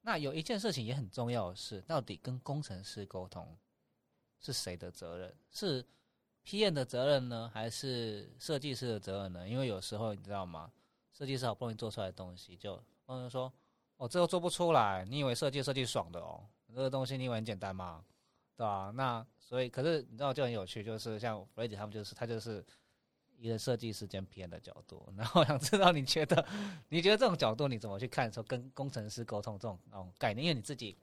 [0.00, 3.54] 那有一件事情也很重要的是，到底跟工程师沟通
[4.40, 5.36] 是谁的责任？
[5.50, 5.84] 是
[6.46, 9.46] PM 的责任呢，还是设计师的责任呢？
[9.46, 10.72] 因为有时候你知道吗？
[11.12, 13.52] 设计师好不容易做出来的东西，就朋友说
[13.98, 16.42] ：“哦，这个做不出来，你以为设计设计爽的哦？
[16.68, 18.02] 这个东西你以为很简单吗？
[18.56, 22.62] 对吧、那所以，可是你知道就很有趣，就是像 f r e d d y 他们就是他就是
[23.38, 25.02] 一个设计师兼 PM 的角度。
[25.16, 26.44] 然后想知道你觉得，
[26.90, 30.44] 你觉得这种角度你怎么去看说跟工程师沟通这种那种概念？
[30.44, 30.94] 因为你自己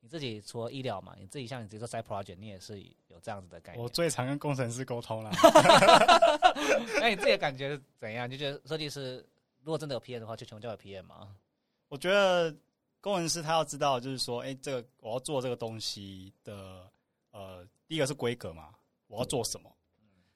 [0.00, 3.80] 你自己除了医疗嘛，你自己像你自己做 side project，你也是有这样子的概念。
[3.80, 5.30] 我最常跟工程师沟通了。
[7.00, 8.28] 那你自己的感觉是怎样？
[8.28, 9.24] 就觉得设计师
[9.62, 11.36] 如果真的有 PM 的话，就全部交给 PM 吗？
[11.88, 12.52] 我觉得
[13.00, 16.90] 工程师他要知道，就是说，哎、这个我要做这个东西的，
[17.32, 18.70] 呃，第一个是规格嘛，
[19.08, 19.70] 我要做什么，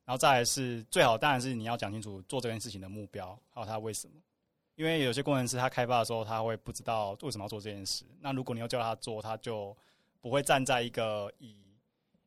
[0.04, 4.14] 然后再来是最好，当然是你要讲清楚做这件事情的目标，还有他为什么。
[4.74, 8.04] 因为有些工程师他开发的时候，他会不知道为什么要做这件事。
[8.20, 9.74] 那如果你要叫他做，他就
[10.20, 11.56] 不会站在一个以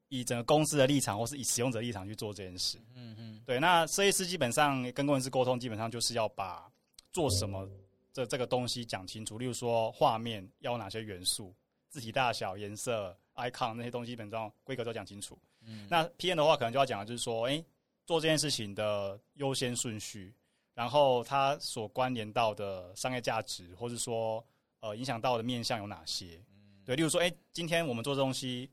[0.08, 2.80] 以整个公司的立场，或是以使用者立场去做这件事。
[2.96, 6.68] 嗯嗯，对，那设计师基本上跟工程师沟通，基本上就是要把
[7.14, 7.70] 做什么
[8.12, 9.38] 这这个东西讲清楚。
[9.38, 11.54] 例如说，画面要有哪些元素、
[11.90, 15.38] 字体大小、颜色、icon 那些东西，基本上规格都讲清楚。
[15.66, 17.64] 嗯那 PM 的话，可能就要讲的就是说，哎、
[18.06, 20.34] 做这件事情的优先顺序，
[20.74, 24.44] 然后它所关联到的商业价值，或是说
[24.80, 26.42] 呃影响到的面向有哪些？
[26.86, 28.70] 对，例如说，哎、今天我们做这东西，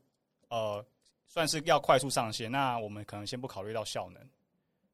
[0.47, 0.83] 呃，
[1.27, 4.29] 算是要快速上线，那我们可能先不考虑到效能。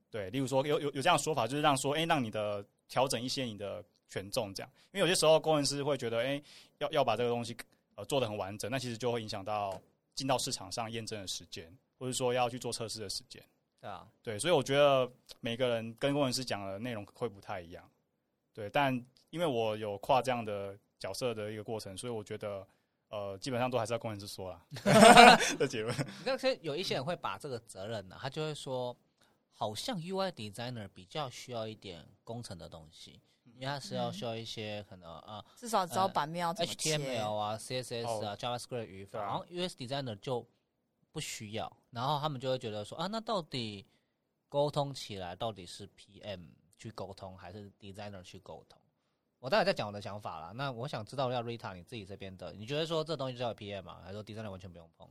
[0.10, 6.42] 对，例如说有有有这样的说法，就是让说，哎、让你的调整一些你的权重这样，因为有些时候工程师会觉得，哎、
[6.80, 7.56] 要要把这个东西
[7.96, 9.80] 呃做的很完整，那其实就会影响到
[10.16, 13.44] 进到市场上验证的时间，或者说要去做测试的时间。
[13.80, 17.90] 对啊，对，所以我觉得每个人跟工程师讲的内容会不太一样。
[18.54, 18.94] 对，但
[19.30, 22.66] 因为我有跨这样的角色的一个过程，所以我觉得
[23.10, 24.66] 呃，基本上都还是要工程师说啦。
[25.60, 25.94] 的结论。
[25.98, 28.96] 你知道，其实有一些人会把这个责任呢，他就会说，
[29.52, 33.20] 好像 UI designer 比较需要一点工程的东西，
[33.56, 36.98] 因为他是要需要一些可能啊至少知道版面要怎么切。
[36.98, 40.46] HTML 啊、CSS 啊、JavaScript 语法，然后 US designer 就
[41.12, 43.86] 不需要，然后他们就会觉得说啊，那到底
[44.50, 48.80] 沟通起来到底是 PM 去沟通还是 designer 去沟通？
[49.40, 50.52] 我待会再讲我的想法啦。
[50.54, 54.00] 那我想知道要 Rita 你自己这边的，你觉得说这东西就要 PM 吗？
[54.02, 55.10] 还是说 designer 完全不用碰？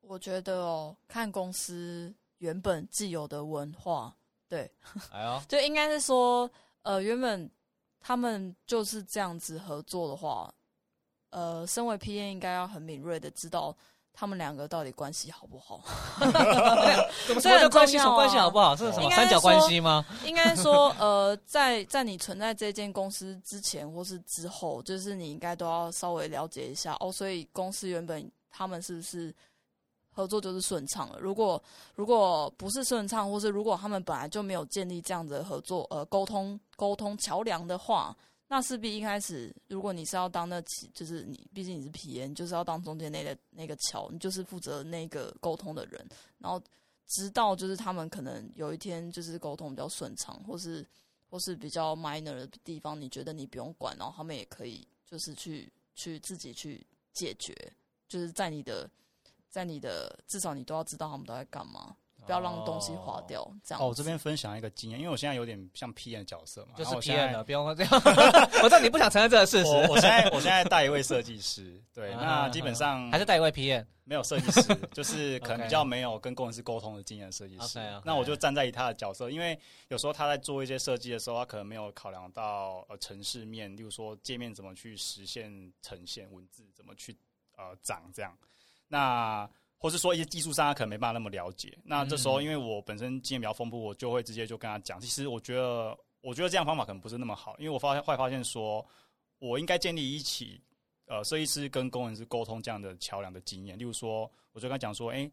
[0.00, 4.16] 我觉得哦，看公司原本既有的文化，
[4.48, 4.70] 对，
[5.10, 6.50] 哎呦， 就应该是说，
[6.82, 7.50] 呃，原本
[8.00, 10.52] 他们就是这样子合作的话，
[11.30, 13.76] 呃，身为 P N 应该要很敏锐的知道
[14.12, 15.82] 他们两个到底关系好不好。
[17.26, 17.98] 怎么关系？
[17.98, 18.74] 什么关系好不好？
[18.74, 20.04] 这是什么三角关系吗？
[20.24, 27.12] 应该说，呃，在在你存在这间公司之前或是之后，就是你应该都要稍微了解一下哦。
[27.12, 29.34] 所以公司原本他们是不是
[30.18, 31.20] 合作就是顺畅了？
[31.20, 31.62] 如果
[31.94, 38.16] 如果不是顺畅，或是如果他们本来就没有建立这样子的合作呃沟通沟通桥梁的话，
[38.48, 46.04] 那势必一开始，如果你是要当那起，就是你毕竟你是 PM，就是要当中间那个那个桥，你就是负责那个沟通的人，
[46.38, 46.60] 然后
[47.06, 50.84] 直到就是他们可能有一天就是沟通比较顺畅，或是
[51.30, 57.54] 或是比较 minor 的地方，你觉得你不用管，然后他们也可以就是去去自己去解决，
[58.08, 58.90] 就是在你的
[59.48, 63.50] 在你的至少你都要知道他们都在干嘛，不要让东西滑掉。
[63.64, 67.92] 这样哦，我这边分享一个经验，因为我现在有点像 P N 的角色嘛，就是然后我现在 PM 了，不用这样。
[68.62, 73.86] 我知道你不想承认这个事实，我我现在我现在带一位设计师，对，啊那基本上还是带一位 PM。
[74.04, 77.78] 没有设计师， 就是可能比较没有跟工程师沟通的经验的设计师。
[78.02, 79.58] 那我就站在以他的角色，因为
[79.88, 87.14] 有时候他在做一些设计的时候，他可能没有考量到呃城市面，例如说界面怎么去实现呈现，文字怎么去
[87.58, 88.34] 呃长这样。
[88.88, 91.78] 那或是说一些技术上他可能没办法那么了解。
[91.84, 98.84] 那这时候嗯因为我本身经验比较丰富，我就会直接就跟他讲，其实我觉得我觉得这样方法可能不是那么好，因为我发现会发现说，
[99.38, 100.60] 我应该建立一起
[101.06, 103.78] 呃设计师跟工程师沟通这样的桥梁的经验。
[103.78, 105.30] 例如说，我就跟他讲说，哎、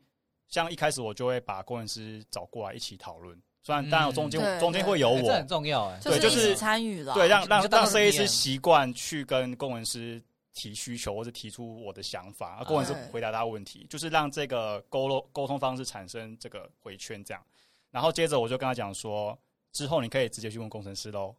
[0.48, 10.22] 像一开始我就会把工程师找过来一起讨论，虽然当然中间、对中间会有我，哎这很重要哎，就是就是参与了，对，让让让设计师习惯去跟工程师
[10.56, 17.44] 提需求或者提出我的想法，而工程师对回答他的问题，就是让这个沟通沟通方式产生这个回圈这样。
[17.92, 19.38] 然后接着我就跟他讲说，
[19.72, 21.36] 之后你可以直接去问工程师喽。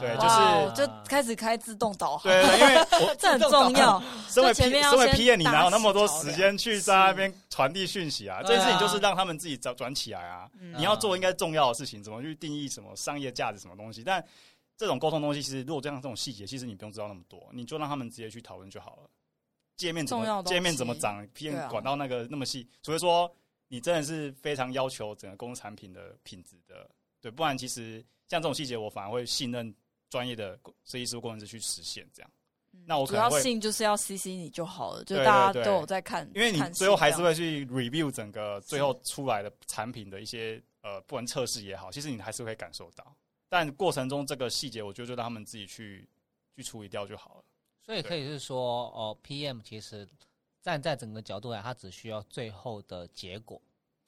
[0.00, 4.02] 对啊就是就开始开自动导航，对对，对因为我 这很重要。
[4.26, 8.40] 身为 P 身为面要先 P 验，你哪有那么多时间去在那边传递讯息啊？
[8.42, 10.48] 这件事情就是让他们自己转转起来啊。
[10.58, 14.02] 嗯你要做应该重要的事情，怎么去定义什么商业价值什么东西？
[14.02, 14.24] 但
[14.76, 19.10] 这种沟通东西，其实如果这样这种细节，其实你不用知道那么多，你就让他们直接去讨论就好了。
[19.76, 23.32] 界面怎么界面怎么长对啊，PM 管到那个那么细，除非说
[23.68, 26.88] 你真的是非常要求整个公司产品的品质的，
[27.20, 29.74] 对，不然其实像这种细节，我反而会信任
[30.10, 32.30] 专业的设计师、工程师去实现这样。
[32.86, 43.16] 那我可主要信就是要 CC 你就好了，就大家都有在看，因为你最后还是会去 review 整个最后出来的产品的一些呃，不管测试也好，其实你还是会感受到。
[43.52, 46.08] 但过程中这个细节，我觉得就让他们自己去
[46.56, 47.44] 去处理掉就好了。
[47.82, 50.08] 所以可以是说，哦，PM 其实
[50.62, 53.60] 站在整个角度来，他只需要最后的结果，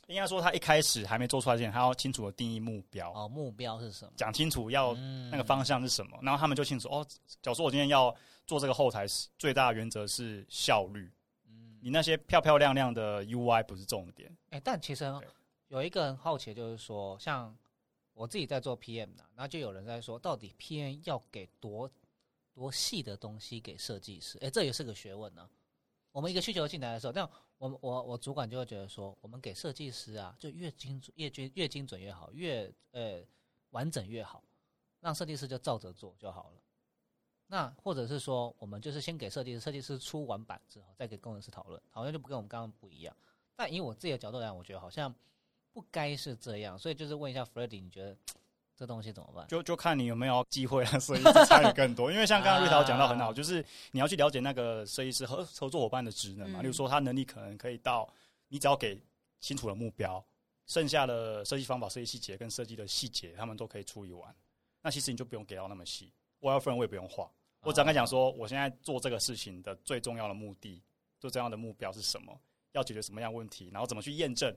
[0.07, 4.13] 应该说，他一开始还没做出来之前，他要清楚的定义目标，哦，目标是什么？
[4.17, 7.07] 讲清楚要嗯那个方向是什么，然后他们就清楚哦。
[7.43, 9.05] 假如说我今天要做这个后台，
[9.39, 11.13] 最大的原则是效率。
[11.47, 14.35] 嗯，你那些漂漂亮亮的 UI 不是重点。
[14.49, 15.05] 哎、但其实
[15.69, 17.55] 有一个很好奇，就是说，像
[18.15, 21.91] 我自己在做 PM 的，那就有人在说，到底 PM 要给多
[22.55, 24.39] 多细的东西给设计师？
[24.39, 25.49] 哎、这也是个学问呢、
[26.13, 33.21] 我们一个需求进来的时候，那我我我主管就会觉得说，我们给设计师啊，就越精准越精越精准越好，越呃
[33.71, 34.45] 完整越好，
[35.01, 36.61] 让设计师就照着做就好了。
[37.49, 43.17] 那或者是说，我们就是先给设计师，设计师出完版之后，再给工程师讨论，好像就不跟我们刚刚不一样。
[43.57, 45.13] 但以我自己的角度来讲，我觉得好像
[45.75, 48.17] 不该是这样，所以就是问一下 f r e d d y 你觉得
[48.77, 49.47] 这东西怎么办？
[49.49, 53.33] 就就看你有没有机会让设计师参与更多， 因为像刚刚瑞桃讲到很好，啊。
[53.33, 56.63] 就是你要去了解那个设计师和合作伙伴的职能嘛，嗯。
[56.63, 58.09] 例如说他能力可能可以到，
[58.49, 59.01] 你只要给
[59.41, 60.25] 清楚的目标，
[60.67, 64.35] 剩下的设计方法、设计细节跟设计的细节，他们都可以处理完。
[64.81, 67.31] 那其实你就不用给到那么细，我要分我也不用画，
[67.63, 70.83] 我只要跟他讲说，我现在做这个事情的最重要的目的、
[71.19, 72.39] 最重要的目标是什么，
[72.73, 74.55] 要解决什么样的问题，然后怎么去验证，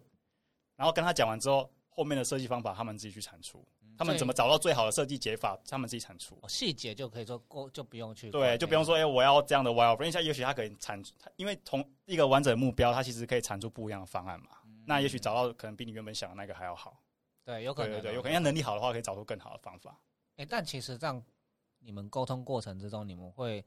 [0.77, 3.67] 然后跟他讲完之后，后面的设计方法他们自己去产出。
[3.97, 6.37] 他们怎么找到最好的设计解法，他们自己产出。
[6.43, 14.49] 哦细节就可以说过，就不用去对，就不用说，哎、我要这样的因为也许他可以产，它因为同一个完整的目标，它其实可以产出不一样的方案嘛。
[14.85, 17.01] 那也许找到可能比你原本想的那个还要好。
[17.43, 19.99] 对，有可能哦对对对，有可能要能力好的话，可以找出更好的方法。
[20.35, 21.19] 哎、但其实这样，
[21.79, 23.65] 你们沟通过程之中，你们会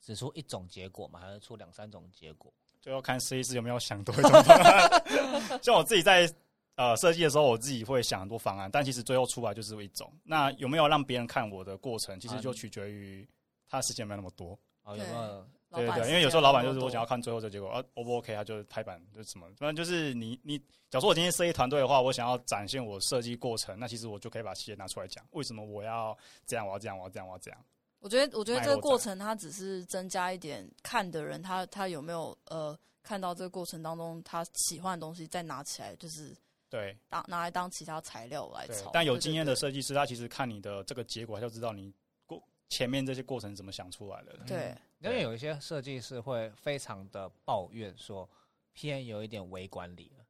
[0.00, 1.20] 指出一种结果吗？
[1.20, 2.52] 还是出两三种结果？
[2.80, 4.90] 就要看设计师有没有想多一种方案。
[5.62, 6.28] 像我自己在
[6.78, 10.10] 呃设计的时候，我自己会想很多方案，但其实最后出来就是一种。
[10.22, 13.28] 那有没有让别人看我的过程，其实就取决于
[13.68, 14.58] 他时间没有那么多。
[14.84, 15.46] 啊，有没有？
[15.70, 20.56] 对对对，因为有时候老板就是我想要看最后这结果，啊，O 不 OK，他就拍板就是什么，反正就是你你，
[20.88, 27.64] 假如说我今天设计团队的话，我想要展现我设计过程，那其实我就可以把细节拿出来讲，为什么我要这样，我要这样，我要这样，我要这样。
[27.98, 36.34] 我觉得，我觉得这个过程它只是增加一点看的人，他他有没有呃看到这个过程当中他喜欢的东西，再拿起来就是
[36.70, 41.92] 对当拿来当其他材料来炒。，但有经验的，设计师，他其实看你的这个结果，他就知道你
[42.26, 44.32] 过前面这些过程怎么想出来的。
[44.46, 48.28] 对对因为有一些设计师会非常的抱怨说
[48.76, 50.24] ，PM 有一点微管理了，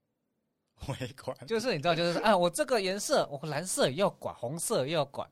[1.00, 5.28] 微管，就是你知道，就是啊，我这个颜色，我蓝色也要管，红色也要管，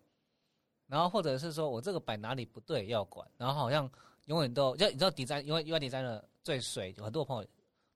[0.86, 3.88] 然后或者是说我这个摆哪里不对也要管，然后好像
[4.24, 7.48] 永远都就你知道 design，因为 UI designer 最水，有很多朋友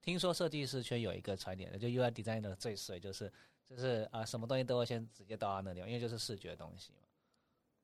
[0.02, 3.32] 听说设计师圈有一个传点的，就 UI designer 最水就是
[3.64, 7.06] 就是啊、什么东西都会先直接到他那里，因为就是视觉东西嘛。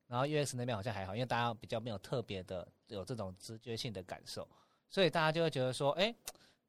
[0.08, 4.48] 然后 UX 那边好像还好，因为大家比较没有特别的有这种直觉性的感受，
[4.88, 6.14] 所以大家就会觉得说，哎，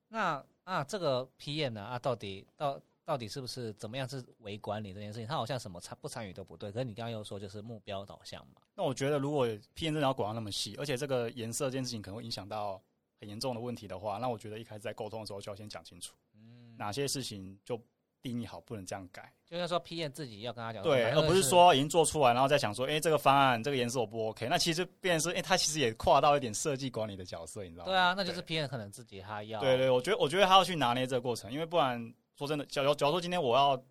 [0.08, 5.28] 那啊这个 PM 呢啊到底到到底是不是怎么样是微管理这件事情？
[5.28, 6.72] 他好像什么参不参与都不对。
[6.72, 12.82] 可是你刚刚又说就是目标导向嘛，那我觉得如果 P N 真的要管到那么细，而且这个颜色这件事情可能会影响到
[13.20, 17.80] 很严重的问题的话，那我觉得一开始在沟通的时候就要先讲清楚，嗯，哪些事情就
[18.22, 19.32] 定义好，不能这样改。
[19.45, 27.91] 就是说，P N 自己要跟他讲，对，而不是说已经做出来，然后再想说，哎、这个方案这个颜色我不 OK，那其实变成是，哎、他其实也跨到一点设计管理的角色，你知道吗？
[27.91, 33.82] 对啊，那就是 P N 可能自己他要对对，我觉得我觉得他要去拿捏这个过程，因为不然说真的，假如假如说今天我要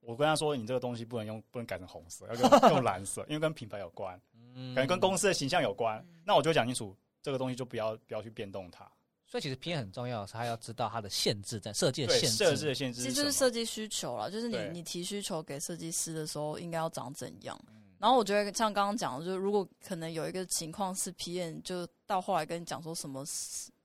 [0.00, 4.20] 我跟他说，你这个东西不能用，不能改成红色，要用用蓝色，因为跟品牌有关，
[4.54, 6.94] 嗯可能跟公司的形象有关，那我就讲清楚，
[7.26, 8.88] 这个东西就不要不要去变动它。
[9.26, 13.08] 所以其实 P N 很重要是，他要知道它的限制在设计的限制设计的限制其？
[13.08, 17.58] 实就是设计需求了，就是你你提需求给设计师的时候，应该要长怎样。
[17.68, 23.24] 嗯然后我觉得像刚刚讲的，就是如果可能有一个情况是 P N 就到后来跟你讲说什么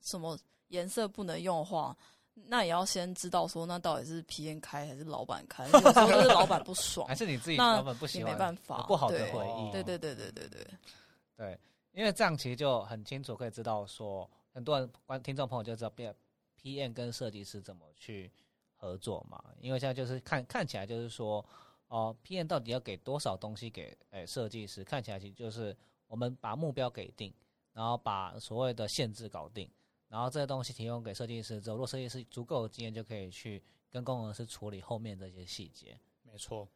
[0.02, 0.38] 什么
[0.68, 1.98] 颜色不能用的话，
[2.36, 9.72] 那也要先知道说那到底是 PM 开还是老板开，有时候就是老板不爽 还，是你自己那根本不喜也欢，没办法不好的对回忆。
[9.72, 10.68] 对对对对对对，
[11.38, 11.60] 对，
[11.94, 16.08] 因为这样其实就很清楚可以知道说，很多人观听众朋友就知道 P
[16.62, 18.32] PM 跟设计师怎么去
[18.76, 19.44] 合作嘛。
[19.60, 21.46] 因为现在就是看看起来就是说，
[21.88, 24.84] 哦，PM 到底要给多少东西给诶设计师？
[24.84, 25.76] 看起来其实就是
[26.08, 27.34] 我们把目标给定，
[27.74, 29.70] 然后把所谓的限制搞定，
[30.08, 36.00] 然后这些东西提供给设计师之后，如果设计师足够的经验，就可以去跟工程师处理后面这些细节。
[36.24, 36.68] 没错，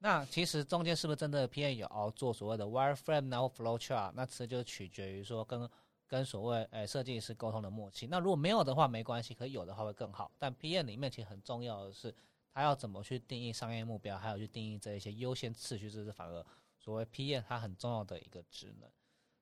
[0.00, 4.12] 那其实中间是不是真的 PM 有要做所谓的 wireframe 然后 flowchart？
[4.14, 5.68] 那其实就取决于说跟
[6.06, 8.06] 跟所谓诶设计师沟通的默契。
[8.06, 10.30] 那如果没有的话没关系，可有的话会更好。
[10.38, 12.14] 但 PM 里面其实很重要的是，
[12.54, 16.46] 他要怎么去定义商业目标，还有去定义这一些优先次序，这是反而
[16.78, 18.88] 所谓 PM 它很重要的一个职能。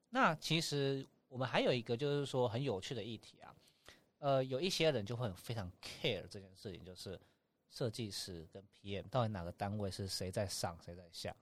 [0.08, 3.54] 那其实我们还有一个就是说很有趣的议题啊，
[4.18, 7.20] 呃，有一些人就会非常 care 这件事情，就是
[7.76, 11.36] 设计师跟 PM 到底哪个单位是谁在上谁在下，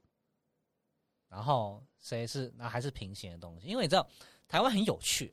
[1.28, 3.68] 然后谁是那还是平行的东西？
[3.68, 4.04] 因为你知道
[4.48, 5.32] 台湾很有趣，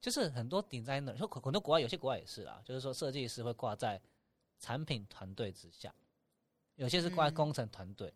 [0.00, 4.00] 就是很多 designer，就很多国外有些国外也是啦，就是说设计师会挂在
[4.58, 5.94] 产品团队之下，
[6.74, 8.12] 有些是挂在嗯工程团队，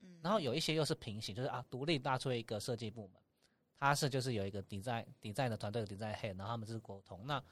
[0.00, 3.22] 嗯然后有一些又是平行，就是啊独立搭出一个设计部门，
[3.78, 7.26] 他是就是有一个 design design 的团队有 design head，然后他们就是沟通。
[7.26, 7.42] 那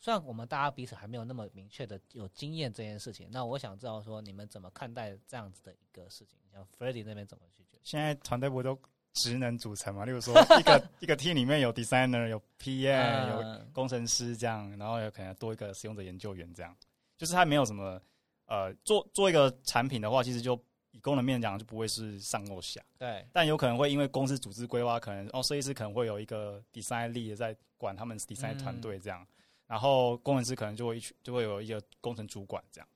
[0.00, 6.38] 虽然我们大家彼此还没有那么明确的有经验这件事情，那我想知道说你们怎么看待这样子的一个事情？
[6.52, 7.80] 像 f r e d d y 那边怎么去觉得？
[7.82, 8.78] 现在团队不都
[9.14, 10.04] 职能组成嘛？
[10.04, 16.76] 例如说一个一个 team 里面有 designer、有 PM、 有嗯工程师这样，然后有可能多一个使用者研究员这样，
[17.16, 18.00] 就是他没有什么
[18.46, 20.58] 呃做做一个产品的话，其实就
[20.92, 29.26] 以功能面讲就不会是上或下，对，但有可能会因为公司组织规划，可能哦设计师可能会有一个 design lead 在管他们 design 团队这样，
[29.66, 32.88] 然后工程师可能就会一群就会有一个工程主管这样。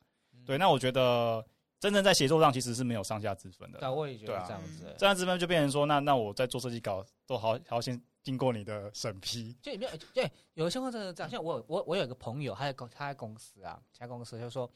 [0.47, 1.45] 对，那我觉得
[1.79, 3.79] 真正在协作上其实是没有上下之分的。
[3.79, 9.57] 对，我也觉得这样子、这样之分就变成说，那那我在做设计稿都好好先经过你的审批。
[9.63, 11.31] 就没有对，有的情况真的这样。
[11.31, 14.71] 像我我我有一个朋友，他在公他在公司啊，其他公司就说，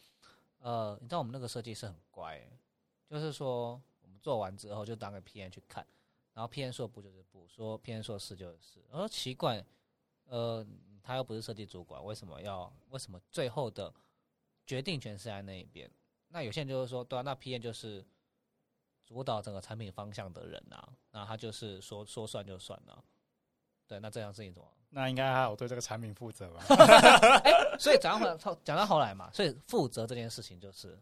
[0.59, 2.59] 呃，你知道我们那个设计师很乖欸，
[3.09, 5.85] 就是说我们做完之后就当个 PM 去看，
[6.33, 8.85] 然后 PM 说不就是不，说 PM 说是就是是。
[8.91, 9.65] 我说奇怪，
[10.27, 10.65] 呃，
[11.05, 13.93] 他又不是设计主管，为什么要为什么最后的
[14.67, 15.89] 决定权是在那一边？
[16.29, 18.05] 那有些人就是说，对啊，那 PM 就是
[19.05, 23.05] 主导整个产品方向的人啊，那他就是说说算就算了。
[23.87, 24.69] 对，那这样事情怎么？
[24.89, 26.65] 那应该还有对这个产品负责吧？
[27.79, 30.99] 所以讲到后讲到后来嘛，所以负责这件事情就是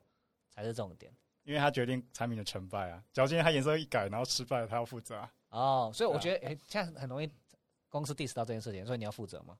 [0.50, 3.02] 才是重点因为他决定产品的成败啊。
[3.12, 5.32] 只要今天他颜色一改，然后失败了，他要负责啊。
[5.50, 5.90] 哦。
[5.94, 7.30] 所以我觉得，哎、现在很容易
[7.88, 9.58] 公司 diss 到这件事情，所以你要负责吗？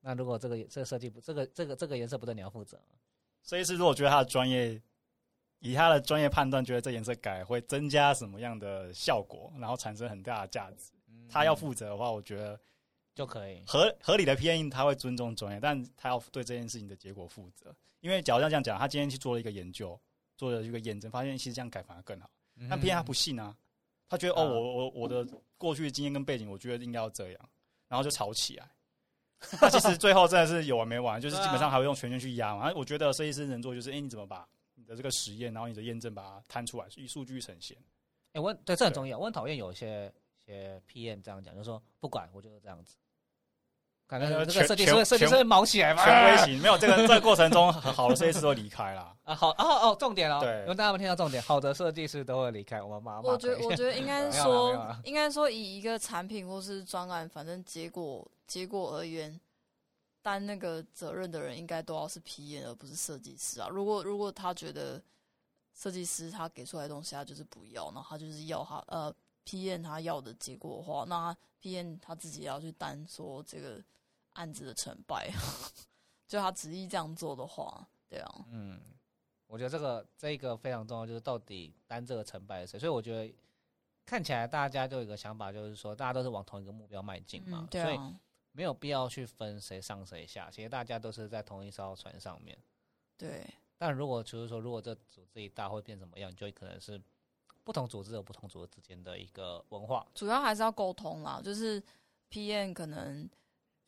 [0.00, 2.96] 那如果这个这个设计不这个这个这个颜色不对，你要负责吗？
[3.42, 4.80] 设计师如果觉得他的专业，
[5.60, 10.92] 以他的专业判断，觉得这颜色改会增加什么样的效果，然后产生很大的价值，
[11.28, 12.60] 他要负责的话，我觉得
[13.14, 13.62] 就可以。
[13.66, 17.74] 合合理的 PM 他会尊重专业，但他要对这件事情的结果负责。
[18.00, 19.98] 因为假如像这样讲，他今天去做了一个研究，
[20.36, 22.30] 做了一个验证，发现其实这样改反而更好。
[22.68, 23.56] 但 PM 他不信啊，
[24.08, 25.26] 他觉得哦，我我我的
[25.56, 27.48] 过去的经验跟背景，我觉得应该要这样，
[27.88, 28.68] 然后就吵起来。
[29.60, 32.72] 那其实最后真的是有完没完，就是基本上还会用权限去压嘛。
[32.74, 37.76] 我觉得设计师能做就是，哎、你怎么把你的这个实验，然后你的验证把它摊出来，以数据呈现。
[38.32, 39.18] 哎、我对这很重要。
[39.18, 40.12] 我很讨厌有一些
[40.44, 42.96] 一些 PM 这样讲，就是说不管我就是这样子，
[44.06, 46.04] 感觉呃这个设计师设计师毛起来嘛。
[46.04, 49.14] 权威型没有这个这个过程中，很好的设计师都会离开了。
[49.24, 53.28] 啊，好哦哦，重点哦，对因为大家有听到重点，好的设计师都会离开我们妈妈。
[53.28, 59.40] 我觉得，我觉得应该说，应该说以一个产品或是专案，反正结果结果而言，
[60.22, 63.68] 担那个责任的人应该都要是 P N 而不是设计师啊。
[63.68, 65.02] 如果如果他觉得
[65.74, 73.82] 设计师他给出来的东西他就是不要，然后他就是要他呃 P N 他要的结果的话，那他 P N 他自己也要去担说这个
[74.32, 75.30] 案子的成败。
[76.26, 78.80] 就他执意这样做的话，对啊，嗯，
[79.46, 82.80] 我觉得这个这个非常重要，就是到底担这个成败是谁。
[82.80, 83.32] 所以我觉得
[84.04, 88.12] 看起来大家就有一个想法，就是说大家都是往同一个目标迈进嘛，所以啊，
[88.56, 92.56] 没有必要去分谁上谁下，其实大家都是在同一艘船上面。
[93.18, 93.46] 对，
[93.76, 96.98] 但如果就是说，如果这组织一大会变怎么样，就可能是
[97.62, 100.06] 不同组织有不同组织之间的一个文化。
[100.14, 101.82] 主要还是要沟通啦，就是
[102.30, 103.28] PM 可能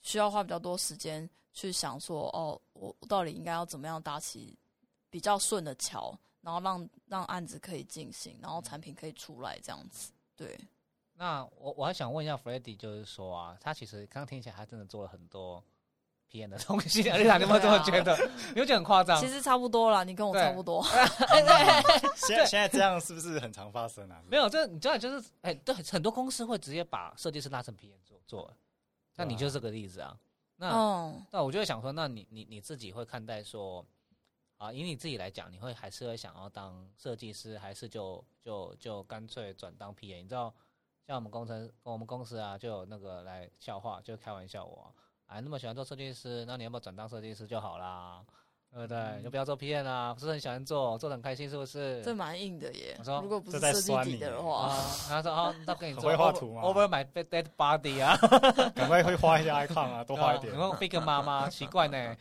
[0.02, 4.54] 需要花比较多时间去想说，哦，我我到底应该要怎么样搭起
[5.08, 10.12] 比较顺的桥，然后让让案子可以进行，然后产品可以出来这样子。
[10.36, 10.58] 对，
[11.18, 15.60] 那我我还想问一下 f r e d d y 就是说啊，他其实刚刚听起来他真的做了很多
[16.30, 18.16] PM 的东西，而且，你有没有这么觉得？
[18.54, 19.20] 有点很夸张。
[19.20, 20.80] 其实差不多啦，你跟我差不多。
[22.14, 24.22] 现在现在这样是不是很常发生啊？
[24.28, 28.54] 没有，这你知道就是哎，对，很多公司会直接把设计师拉成 PM 做做，
[29.16, 30.16] 那你就是这个例子啊。
[30.56, 33.84] 那那我就会想说，那你你你自己会看待说？
[34.58, 40.20] 啊，以你自己来讲，你会还是会想要当设计师，还是就就就干脆转当 P A？
[40.20, 40.52] 你知道，
[41.08, 44.94] 像我们工程，我们公司啊，就有那个来笑话，就开玩笑我，
[45.24, 48.22] 哎，那么喜欢做设计师，那你要不要转当设计师就好啦？
[48.70, 49.22] 对不对？
[49.22, 52.02] 就不要做 P N 啦，不是很喜欢做，做的很开心，是不是？
[52.04, 52.94] 这蛮硬的耶。
[52.98, 54.68] 我说，如果不是设计底的话，
[55.08, 58.14] 他说哦，那给你 会画图吗？Over my dead body 啊，
[58.76, 60.52] 赶快会画一下 icon 啊，多画一点。
[60.54, 62.14] 然后 Big 妈妈奇怪呢，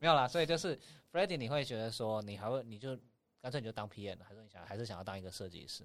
[0.00, 0.78] 没有啦，所以就是。
[1.12, 2.96] Freddie，你会觉得说，你还会，你就
[3.42, 5.82] 干脆你就当 P N，还是你想，还是想要当一个设计师？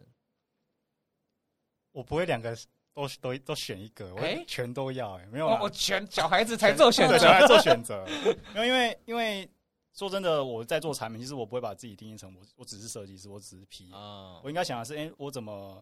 [1.95, 2.53] 我不会两个
[2.93, 5.13] 都都都选一个，我全都要。
[5.13, 8.05] 哎，没有，我全小孩子才做选择，小孩做选择。
[8.53, 9.49] 因为因为因为
[9.93, 13.93] 说真的，我在做产品，其实我不会把自己定义成我，我只是设计师，我只是 P。
[13.93, 15.81] 啊，我应该想的是，哎，我怎么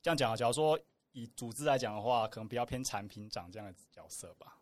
[0.00, 0.36] 这样讲啊？
[0.36, 0.78] 假如说
[1.10, 4.56] 以组织来讲的话，可能比较偏产品长这样的角色吧。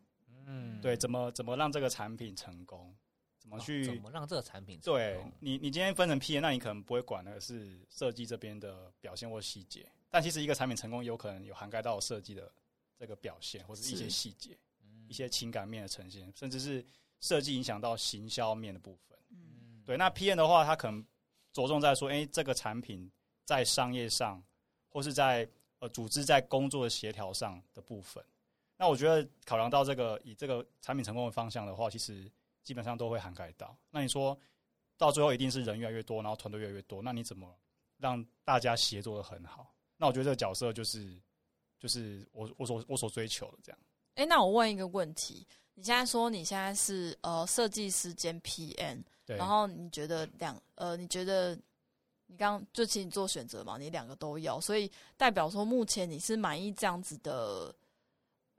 [0.46, 2.96] 嗯，对，怎么怎么让这个产品成功？
[3.38, 3.84] 怎么去？
[3.84, 4.80] 怎么让这个产品？
[4.82, 9.86] 对你，你今天分成 P，那你可能不会管的是设计这边的表现或细节。
[10.10, 12.52] 但其实一个产品成功，有可能有涵盖到设计的
[12.96, 14.58] 这个表现，或者一些细节，
[15.06, 16.84] 一些情感面的呈现，甚至是
[17.20, 19.18] 设计影响到行销面的部分。
[19.30, 19.96] 嗯，对。
[19.96, 21.04] 那 P N 的话，它可能
[21.52, 23.10] 着重在说，哎，这个产品
[23.44, 24.42] 在商业上，
[24.88, 25.48] 或是在
[25.78, 28.24] 呃组织在工作的协调上的部分。
[28.76, 32.30] 那我觉得考量到这个以这个产品成功的方向的话，其实。
[32.64, 33.74] 基本上都会涵盖到。
[33.88, 34.38] 那你说
[34.98, 37.58] 到最后一定是人越来越多，然后团队越来越多，那你怎么
[37.96, 39.74] 让大家协作的很好？
[39.98, 41.20] 那我觉得这个角色就是
[41.78, 43.78] 就是我我所我所追求的这样。
[44.14, 51.54] 哎，那我问一个问题：你现在说你现在是呃设计师兼 PM，然后你觉得两呃你觉得
[52.26, 53.76] 你刚就请你做选择嘛？
[53.76, 57.74] 你两个都要，所以代表说目前你是满意这样子的。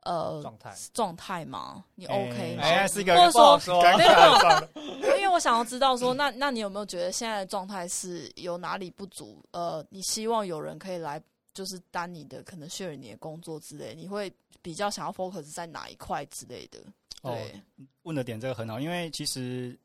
[0.03, 1.83] 呃，状态状态吗？
[1.95, 2.63] 你 OK 吗？
[2.63, 4.87] 现在是一个或者说没有，
[5.17, 9.43] 因为我想要知道说，那那你有没有觉得现在的状态是有哪里不足？
[9.51, 11.21] 呃，你希望有人可以来，
[11.53, 14.31] 就是担你的可能 share 你的工作之类，你会
[14.61, 16.79] 比较想要 focus 在哪一块之类的？
[17.21, 17.61] 对，
[18.03, 19.77] 问的点这个很好，因为其实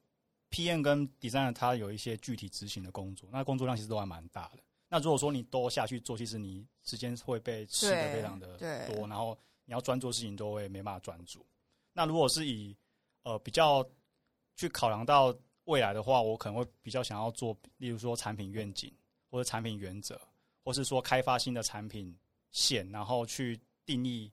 [0.52, 4.60] PM 跟 designer 他有一些具体执行的工作，那工作量其实都还蛮大的。
[4.88, 8.56] 那如果说你都下去做，其实你时间会被吃的非常的
[8.86, 9.36] 多，然后。
[9.64, 11.44] 你要专注事情都会没办法专注。
[11.92, 12.76] 那如果是以
[13.22, 13.84] 呃比较
[14.56, 15.34] 去考量到
[15.64, 18.92] 未来的话，我可能会比较想要做，例如说产品愿景
[19.30, 20.20] 或者产品原则，
[20.62, 22.14] 或是说开发新的产品
[22.50, 24.30] 线，然后去定义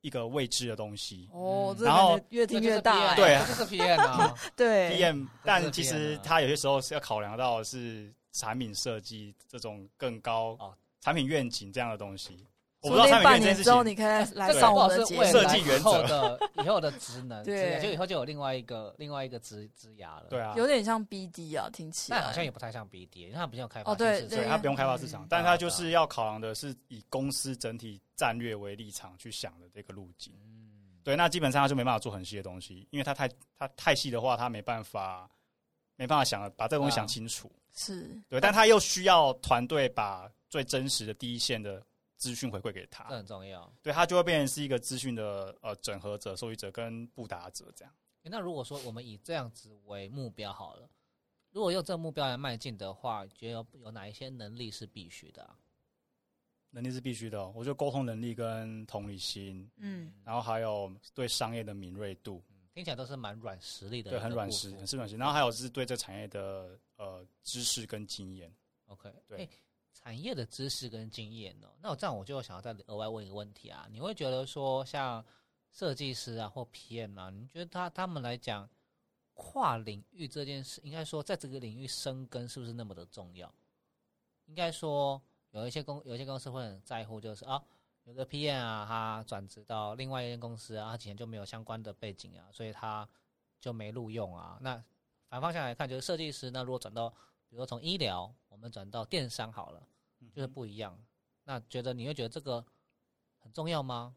[0.00, 1.28] 一个未知的东西。
[1.32, 5.28] 哦，然后越听越大，对，这是 PM 啊， 对 PM。
[5.44, 12.44] 但其实它有些时候是要考量到是产品设计这种更高啊，产品愿景这样的东西。
[12.82, 15.22] 我不知道半年之后你可以来上我的节目。
[15.24, 20.26] 设计原则的以后的职能，对，就以后就有另外一个另外一个职职涯了。
[20.28, 22.18] 对啊，有点像 BD 啊，听起来。
[22.18, 23.92] 但好像也不太像 BD，因为它不像开发。
[23.92, 30.34] 哦，对，对，它不用开发市场，但它就是要考量的是以公司整体战略为立场去想的这个路径。
[30.42, 35.30] 嗯，对，那基本上他就没办法做很细的东西，因为他太他太细的话，他没办法
[35.94, 37.48] 没办法想把这个东西想清楚。
[37.74, 41.80] 是对，但他又需要团队把最真实的第一线的。
[42.22, 43.68] 资讯回馈给他，这很重要。
[43.82, 47.92] 对他就会变成是一个资讯的呃整合者、受益者跟布达者这样。
[48.22, 50.88] 那如果说我们以这样子为目标好了，
[51.50, 55.56] 如果用这个目标来迈进的话，觉得有有哪一些能力是必须的？
[56.70, 62.40] 能力是必须的，我觉得沟通能力跟同理心，嗯，然后还有对商业的敏锐度，
[62.72, 65.16] 听起来都是蛮软实力的，对，很软实，很是软实。
[65.16, 68.54] 然后还有是对这产业的呃知识跟经验。
[68.86, 69.48] OK，对。
[69.92, 71.68] 产业的知识跟经验哦？
[71.80, 75.24] 那我这样我就想要再额外问一个问题啊，你会觉得说像
[75.70, 78.68] 设计师啊或 PM 啊，你觉得他他们来讲
[79.34, 83.52] 跨领域这件事，应该说在这个领域生根是不是那么的重要？
[84.46, 85.20] 应该说
[85.50, 87.62] 有一些公有些公司会很在乎，就是啊
[88.04, 93.08] 有个 PM 啊，他转职到另外一间公司啊，他以前就没有相关的背景啊，所以他
[93.60, 94.58] 就没录用啊。
[94.60, 94.82] 那
[95.28, 97.14] 反方向来看，就是设计师那如果转到
[97.52, 99.86] 比如说从医疗，我们转到电商好了。
[100.32, 100.96] 就是不一样，
[101.42, 102.64] 那觉得你会觉得这个
[103.40, 104.14] 很重要吗？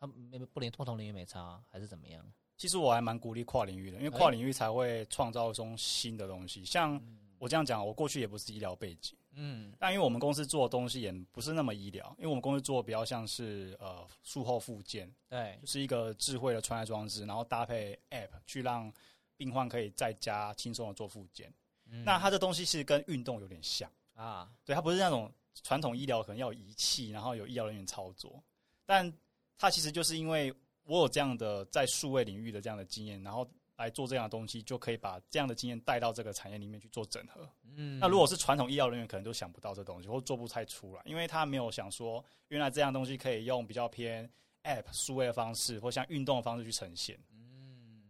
[0.00, 2.24] 他没不连不同领域没差，还是怎么样？
[2.56, 6.64] 其实我还蛮鼓励跨领域的，因为哎跨领域才会创造出新的东西。
[6.64, 7.00] 像
[7.38, 18.90] 我这样讲，我过去也不是医疗背景，嗯但因为我们公司做的东西也不是那么医疗，因为我们公司做的比较像是呃术后复健，对就是一个智慧的穿戴装置，然后搭配 App 去让
[19.36, 21.52] 病患可以在家轻松的做复健。
[21.92, 25.30] 嗯那它这东西其实跟运动有点像，啊，对，它不是那种
[25.62, 28.42] 传统医疗可能要有仪器，然后有医疗人员操作，
[28.84, 29.12] 但
[29.58, 30.52] 它其实就是因为
[30.84, 37.48] 我有这样的在数位领域的这样的经验，然后来做这样的东西，就可以把这样的经验带到这个产业里面去做整合。
[37.74, 44.28] 嗯那如果是传统医疗人员，可能都想不到这东西，或做不太出来，因为他没有想说，原来这样东西可以用比较偏
[44.64, 47.18] App 数位的方式，或像运动的方式去呈现。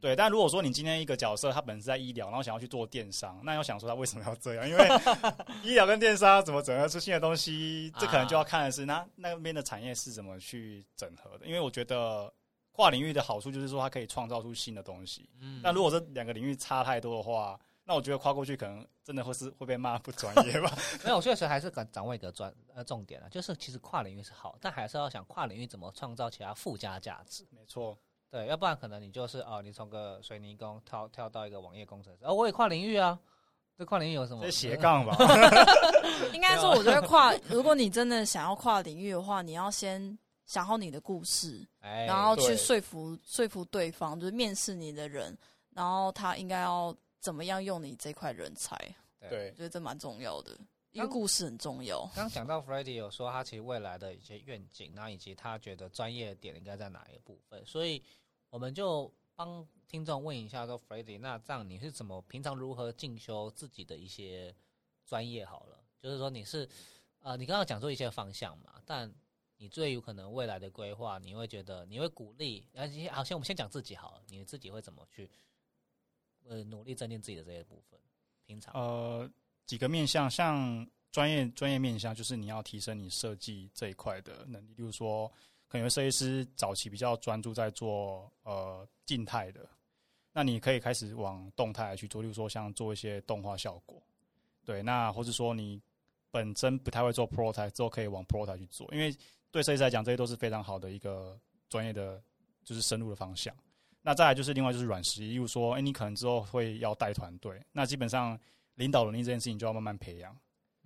[0.02, 4.68] 嗯对，但如果说你今天一个角色他本身在医疗，然后想要去做电商，那要想说他为什么要这样？
[4.68, 4.88] 因为
[5.62, 11.46] 医疗跟电商怎么整合出新的东西，这可能就要看的是那那边的产业是怎么去整合的。
[11.46, 12.32] 因为我觉得
[12.72, 15.30] 跨领域的好处就是说它可以创造出新的东西。
[15.40, 20.72] 嗯但如果这两个领域差太多的话，那我觉得跨过去可能真的会是会被骂不专业吧。
[21.04, 27.46] 没有，确实还是掌掌握一个专呃重点啊，就是其实跨领域是好，但还是要想跨领域怎么创造其他附加价值。
[27.50, 27.98] 没错，
[28.32, 33.20] 对，要不然可能你就是哦，你从个水泥工跳跳到一个网页工程师，哦，我也跨领域啊。
[33.76, 34.50] 这跨领域有什么？
[34.50, 35.14] 斜 杠吧？
[36.32, 45.36] 应该说，我觉得跨，如果你真的想要跨领域的话，你要先想好你的故事，哎，然后去对说服说服对方，就是面试你的人，
[45.74, 48.74] 然后他应该要怎么样用你这块人才，
[49.28, 50.56] 对我，觉得这蛮重要的。
[50.92, 52.00] 一个刚故事很重要。
[52.14, 58.02] 刚刚讲到 f r e d d y 有说他其实未来的一些愿景，然后以及他觉得专业点应该在哪一个部分，所以
[58.52, 64.54] 我们就帮听众问一下说 f r e d d y 那这样你是怎么平常如何进修自己的一些
[65.06, 65.42] 专业？
[65.42, 66.68] 好了，就是说你是
[67.20, 69.10] 呃，你刚刚讲出一些方向嘛，但
[69.56, 75.30] 你最有可能未来的规划，你会觉得你会鼓励，而且好像我们先讲自己好了，你自己会怎么去
[76.44, 77.98] 呃努力增进自己的这些部分？
[78.44, 79.30] 平常呃，
[79.64, 84.74] 几个面向，像专业专业面向，就是你要提升你设计这一块的能力。
[84.74, 85.32] 例如说，
[85.72, 89.66] 可能设计师早期比较专注在做呃静态的，
[90.30, 94.02] 那你可以开始往动态去做，例如说像做一些动画效果，
[94.66, 95.80] 对，那或者说你
[96.30, 99.16] 本身不太会做 prototype 之后，可以往 prototype 去做，因为
[99.50, 102.22] 对设计师来讲，这些都是非常好的一个专业的
[102.64, 103.54] 就是深入的方向。
[104.02, 108.38] 那再来就是另外就是软实力，例如说，哎、你可能之后会要带团队，那基本上
[108.74, 110.38] 领导能力这件事情就要慢慢培养。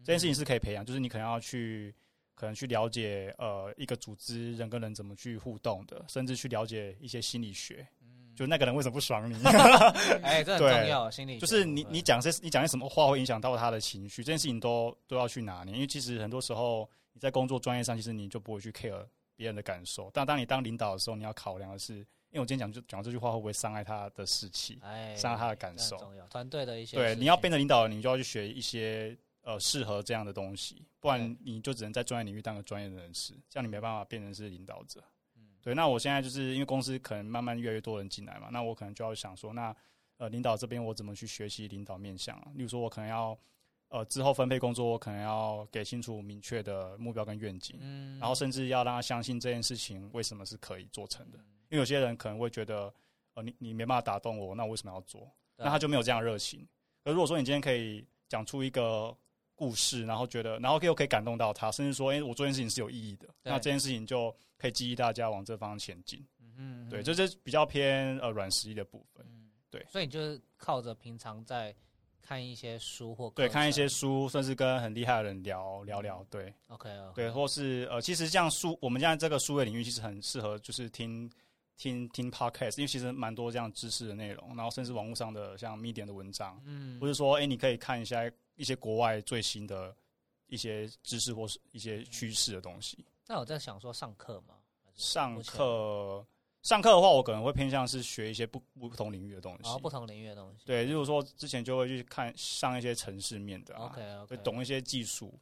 [0.04, 1.92] 这件事情是可以培养，就是你可能要去，
[2.36, 7.84] 可能去了解呃一个组织人跟人怎么去互动的，甚至去了解一些心理学，
[8.36, 9.34] 就那个人为什么不爽你，
[10.22, 19.02] 哎，这很 重要，心理就是你你讲些你讲些什么话会影响到他的情绪，这件事情都都要去拿捏，因为其实很多时候你在工作专业上，其实你就不会去 care
[19.34, 24.78] 别人的感受，但当你当领导的时候，你要考量的是，因为我今天讲就讲这句话会不会伤害他的士气？
[24.82, 25.96] 哎，伤害他的感受。
[25.96, 26.26] 重要。
[26.26, 29.16] 团队的一些对，你要变成领导，你就要去学一些
[29.46, 35.00] 呃适合这样的东西，不然你就只能在专业领域当个专业的人士，这样你没办法变成是领导者。
[35.36, 39.74] 嗯对，那我现在就是因为公司可能慢慢越来越多人进来嘛，那我可能就要想说，那
[40.16, 42.50] 呃领导这边我怎么去学习领导面向啊？
[42.56, 43.38] 例如说，我可能要
[43.88, 51.38] 呃之后分配工作，我可能要给清楚明确的目标跟愿景，嗯然后甚至要让他相信这件事情为什么是可以做成的。
[51.68, 52.92] 因为有些人可能会觉得，
[53.34, 55.28] 呃，你你没办法打动我，那我为什么要做？
[55.56, 56.66] 那他就没有这样热情。
[57.02, 59.16] 而如果说你今天可以讲出一个
[59.56, 66.24] 故事，然后觉得，然后又可以感动到他，甚至说，哎、我做这件事情是有意义的，那这件事情就可以激励大家往这方向前进。
[66.58, 69.26] 嗯对，这是比较偏呃软实力的部分。
[69.70, 69.84] 对。
[69.90, 71.74] 所以你就是靠着平常在
[72.22, 76.24] 看一些书或对，看一些程书，甚至跟很厉害的人聊聊聊。
[76.30, 76.52] 对。
[76.68, 81.30] OK 哦，对，或是呃，其实像书，我们现在这个书位领域其实很适合，就是听
[81.76, 86.98] 听听 podcast，因为其实蛮多这样知识的内容，然后甚至网络上的像 Medium 的文章，嗯。
[87.00, 88.22] 或者说，哎、你可以看一下
[88.56, 89.94] 一些国外最新的
[90.48, 93.06] 一些知识或是一些趋势的东西。
[93.26, 94.54] 那我在想说上课吗？
[94.94, 96.26] 上课
[96.62, 99.68] 上课的话，我可能会偏向是学一些不不同领域的东西。
[99.68, 100.64] 哦不同领域的东西。
[100.64, 105.38] 对，例如说之前就会去看上一些城市面的、啊、OK 对，OK，懂一些技术，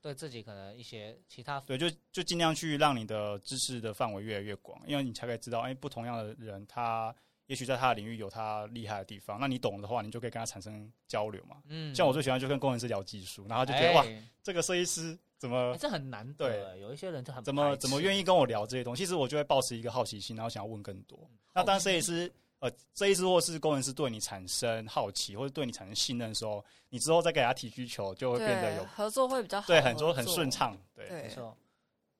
[0.00, 7.14] 对自己可能一些其他对，就就尽量去让你的知识的范围越来越广，因为你才可以知道，哎、不同样的人，他
[7.48, 11.56] 也许在他的领域有他厉害的地方，那你懂的话，你就可以跟他产生交流嘛。
[11.66, 19.02] 嗯像我最喜欢就跟工程师聊技术，然后就觉得、哇，哎这个设计师怎么哎这很难对，有一些人就很怎么怎么愿意意跟我聊这些东西？
[19.02, 21.18] 其实我就会保持一个好奇心，然后想要问更多。
[21.52, 30.50] 那当设计师呃，设计师或是工程师对你产生好奇，或者对你产生信任的时候，你之后再给他提需求，就会变得有合作会比较好，对很多合作很顺。
[30.50, 30.76] 畅。
[30.92, 31.56] 对，对没，错。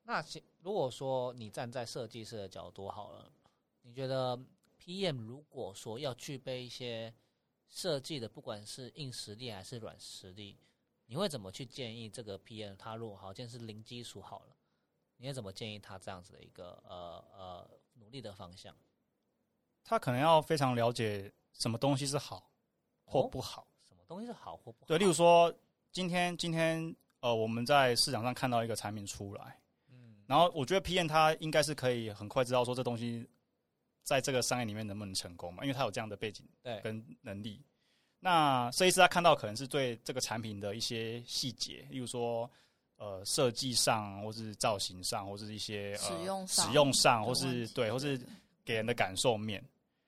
[0.03, 3.29] 那其如果说你站在设计师的角度好了，
[3.81, 4.39] 你觉得
[4.89, 7.13] PM 如果说要具备一些
[7.67, 10.57] 设计的，不管是硬实力还是软实力，
[11.05, 12.75] 你会怎么去建议这个 PM？
[12.75, 14.55] 他如果好，像是零基础好了，
[15.17, 18.75] 你会怎么建议他这样子的一个呃呃努力的方向？
[19.83, 22.49] 他可能要非常了解什么东西是好
[23.03, 23.67] 或哦不好。
[23.87, 24.87] 什么东西是好或不好？
[24.87, 25.53] 对，例如说
[25.91, 33.29] 今天今天呃我们在市场上看到一个产品出来，嗯，然后我觉得 PM 他应该是可以很快知道说这东西
[34.09, 37.61] 在这个商业里面能不能成功嘛，因为他有这样的背景对，跟能力。
[38.19, 42.49] 那设计师他看到可能是对这个产品的一些细节，例如说
[42.97, 48.19] 呃设计上，或是造型上，或是一些、呃、使用上使用上，或是对，或是
[48.65, 49.63] 给人的感受面。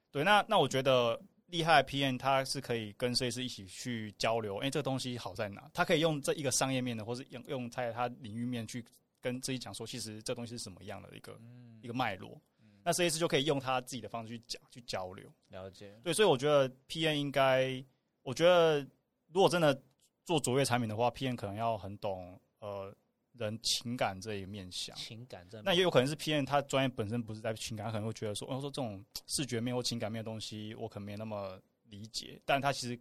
[0.10, 5.70] 对，那那我觉得厉害的 PM 他是可以跟设计师一起去交流，哎、这个东西好在哪？
[5.76, 8.84] 他可以用这一个商业面的，或是用用在他领域面去
[9.22, 12.42] 跟自己讲说，其实这东西是什么样的一个嗯一个脉络。
[12.84, 15.32] 那设计师就可以用他自己的方式去讲去交流。
[15.50, 17.84] 了解，对，所以我觉得 P N 应该，
[18.24, 18.80] 我觉得
[19.28, 19.82] 如果真的
[20.26, 22.96] 做卓越产品的话，P N 可能要很懂呃
[23.34, 24.96] 人情感这一面向。
[24.96, 33.00] 情感这那也有可能是 P N 他专业本身不是在情感，他可能会觉得说，哦，说这种视觉面或情感面的东西，我可能没那么理解，但他其实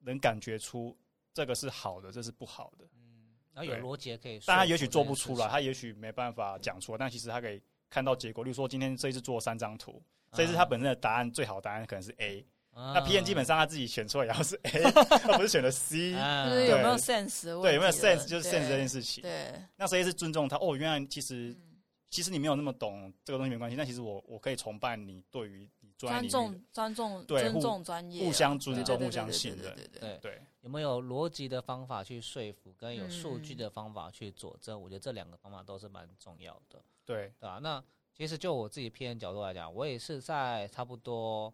[0.00, 0.96] 能感觉出
[1.32, 2.84] 这个是好的，这是不好的。
[2.94, 8.42] 嗯，然后有对逻辑也可以但他也许做不出来，他也许没办法讲出来，但其实他可以看到结果。
[8.42, 14.82] 例如说，今天这一次做三张图，这一次他本身的答案最好答案可能是 A，、啊那 P N 基本上他自己选出来也要是 A，
[15.20, 16.14] 他不是选了 C。
[16.14, 16.48] 啊。
[16.48, 19.22] 就是有没有 sense 对，有没有 sense 就是 sense 这件事情。
[19.22, 21.66] 对，那所以是尊重他，哦，原来其实嗯。
[22.12, 34.80] 其实你没有那么懂这个东西没关系，但其实我我可以崇拜你对于你尊重尊重尊重专业啊，互相尊重互相信任对对有没有逻辑的方法去说服，跟有数据嗯的方法去佐证？
[34.80, 37.82] 我觉得这两个方法都是蛮重要的，对对吧、那
[38.12, 41.52] 其实就我自己偏角度来讲，我也是在差不多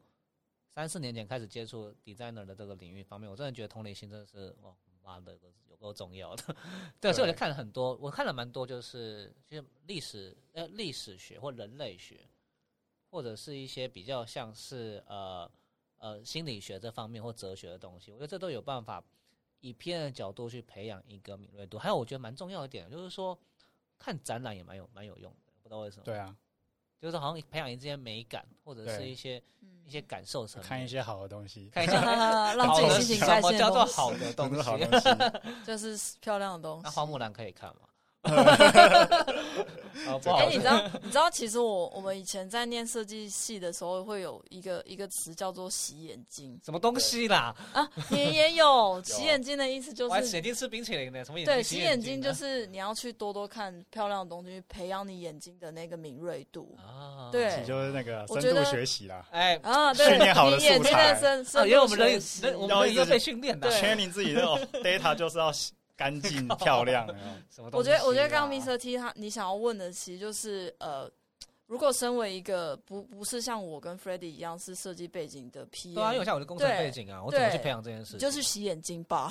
[0.75, 5.39] 三四年前开始接触 designer 的这个领域方面，我真的觉得同理心真的是哇妈的
[5.71, 6.57] 有够重要的。
[7.01, 12.27] 对，所以我就看了很多，我看了蛮多，就是其实历史呃历史学或人类学，
[13.11, 15.51] 或者是一些比较像是呃
[15.99, 19.03] 呃心理学这方面或哲学的东西，我觉得这都有办法
[19.61, 21.79] 以偏的角度去培养一个敏锐度。
[21.79, 23.39] 还有我觉得蛮重要一点，就是说
[23.99, 26.03] 看展览也蛮有蛮有用的，不知道为什么。
[26.05, 26.37] 对啊，
[27.01, 32.03] 就是好像培养一些美感，或者是一些嗯一些感受层面，看一些好的东西，看一下
[32.55, 34.87] 让好的自己心情什么叫做开心的东西好的。
[34.87, 35.65] 东西。
[35.65, 36.85] 就是漂亮的东西。
[36.85, 37.86] 那花木兰可以看吗？
[40.07, 46.59] 哦，不哎、好你知道，你知道， 其实我我们以前在念设计系的时候，会有一个一个词叫做洗眼睛。
[46.65, 47.55] 什么东西啦？
[47.73, 51.55] 啊，你也有 洗眼睛的意思就是眼睛吃冰淇淋的，什么眼睛？
[51.55, 56.77] 对，洗洗眼睛就是你要去多多看漂亮的东西，培养你眼睛的那个敏锐度。
[56.79, 57.51] 啊，对。
[57.51, 60.93] 其实就是那个深我觉得度学习啦，哎，啊，对，训练好的你眼睛
[61.45, 62.43] 素材因为我们人度学习。
[62.47, 65.51] 人我们要一直被训练的，对确定自己的哦 data 就是要
[65.97, 67.07] 干净漂亮。
[67.51, 67.63] 什？
[67.73, 68.77] 我觉得，我觉得刚刚 Mr.
[68.77, 71.11] T 他你想要问的，其实就是呃，
[71.67, 78.19] 如果身为一个不不是像我跟 f r e d d y 一样是设计背景的 P，对啊，因为像我的工程背景啊，我怎么去培养这件事情？
[78.19, 79.31] 就是洗眼睛吧，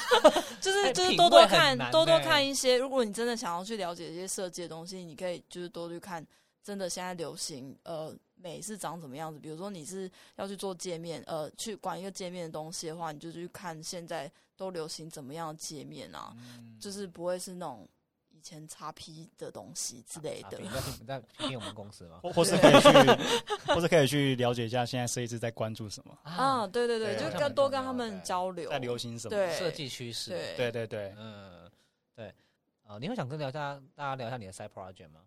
[0.60, 6.26] 就是哎就是多多看多多欸看一些，如果你真的想要去了解一些设计的东西，你可以就是多去看
[6.64, 9.38] 真的现在流行呃美是长什么样子。
[9.38, 14.30] 比如说你是要去做界面，呃，去管一个界面的东西的话，你就去看现在
[14.60, 16.76] 都流行怎么样的界面啊，嗯。
[16.78, 17.88] 就是不会是那种
[18.28, 20.58] 以前叉 P 的东西之类的。
[20.58, 22.20] 啊你在评你在批评我们公司吗？
[22.22, 22.88] 或 或是可以去，
[23.72, 29.34] 或是可以去了解一下现在设计师在关注什么，啊，对对对，就跟多跟他们交流，在流行什么。
[29.34, 29.58] 对。
[29.58, 30.54] 设计趋势，对。
[30.56, 31.70] 对对对，嗯，
[32.14, 32.34] 对，
[32.86, 35.20] 啊，你会想跟聊一下大家聊一下你的 side project 吗？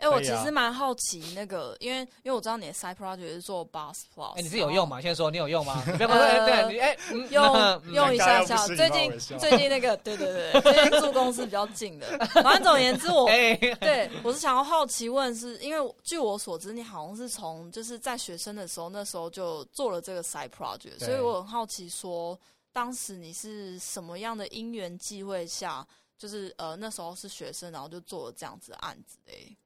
[0.00, 5.00] 哎、我其实蛮好奇那个，因为因为我知道你的 side project 是做 Bus Plus，哎，你是有用吗？
[5.00, 5.82] 现在说你有用吗？
[5.86, 12.18] 你不要呃说，哎对你哎，嗯用嗯用一下下，最近最近那个，对对对，最近住公司比较近的。
[12.42, 22.38] 反正总而言之，我 哎，对我是想要好奇问是，因为据我所知，你好像是从就是在学生的时候，那时候就做了这个 side project，所以我很好奇说，
[22.72, 25.86] 当时你是什么样的因缘际会下，
[26.18, 29.56] 就是呃那时候是学生，然后就做了这样子的案子嘞？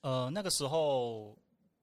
[0.00, 1.36] 呃，那个时候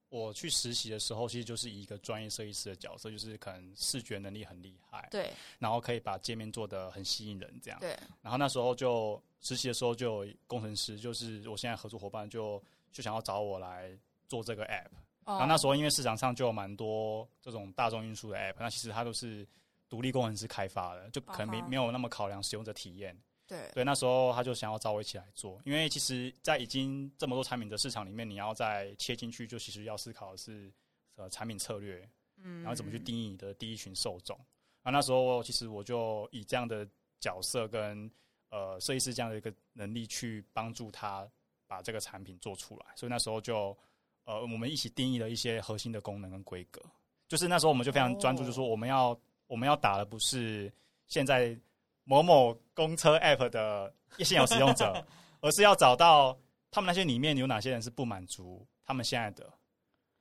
[0.09, 7.79] 我去实习的时候，其实就是一个专业设计师的角色，就是可能视觉能力很厉害，对然后可以把界面做得很吸引人，这样。
[7.79, 13.91] 对，然后那时候就实习的时候，就有工程师，就是我现在合作伙伴就就想要找我来
[14.27, 14.87] 做这个 app。
[15.25, 19.45] 哦然后那时候因为市场上就有蛮多这种大众运输的 app，那其实它都是
[19.89, 23.17] 独立工程师开发的，就可能没没有那么考量使用者体验。
[23.47, 30.71] 对对，那时候他就想要找我一起来做，因为其实，在已经这么多产品的市场里面，你要再切进去，就其实要思考的是
[31.15, 34.35] 呃产品策略，嗯然后怎么去定义你的第一群受众。
[34.81, 36.87] 啊，那时候其实我就以这样的
[37.19, 38.09] 角色跟
[38.49, 41.27] 呃设计师这样的一个能力去帮助他
[41.67, 43.75] 把这个产品做出来，所以那时候就
[44.25, 46.81] 呃我们一起定义了一些核心的功能跟规格。
[47.27, 50.71] 就是那时候我们就非常专注，哦就说我们要我们要打的不是
[51.07, 51.57] 现在
[52.05, 55.05] 某某公车 App 的现有使用者，
[55.41, 56.35] 而是要找到
[56.71, 59.43] 他们那些里面有哪些人是不满足他们现在的。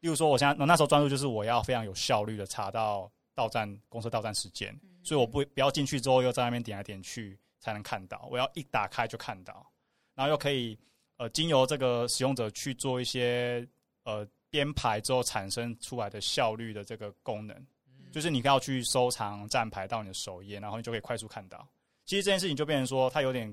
[0.01, 9.66] 例如说，我现在我那时候专注就是我要非常有效率的查到到站公车到站时间，所以我不不要进去之后又在那边点来点去才能看到，我要一打开就看到，
[10.14, 10.78] 然后又可以
[11.16, 13.66] 呃经由这个使用者去做一些
[14.05, 17.66] 呃编排之后产生出来的效率的这个功能，
[18.15, 21.67] 就是你要去收藏站牌到你的首页，然后你就可以快速看到。
[22.05, 23.53] 其实这件事情就变成说，它有点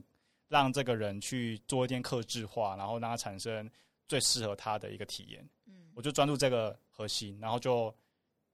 [0.49, 3.68] 让这个人去做一点克制化，然后让他产生
[4.07, 5.43] 最适合他的一个体验。
[5.66, 7.91] 嗯我就专注这个核心，然后就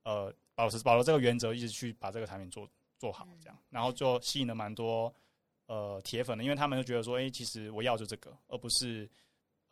[0.03, 2.65] 呃保持保留这个原则，一直去把这个产品做
[2.97, 5.13] 做好，这样，然后就吸引了蛮多
[5.65, 9.09] 呃铁粉的，因为他们就觉得说，哎、其实我要就这个，而不是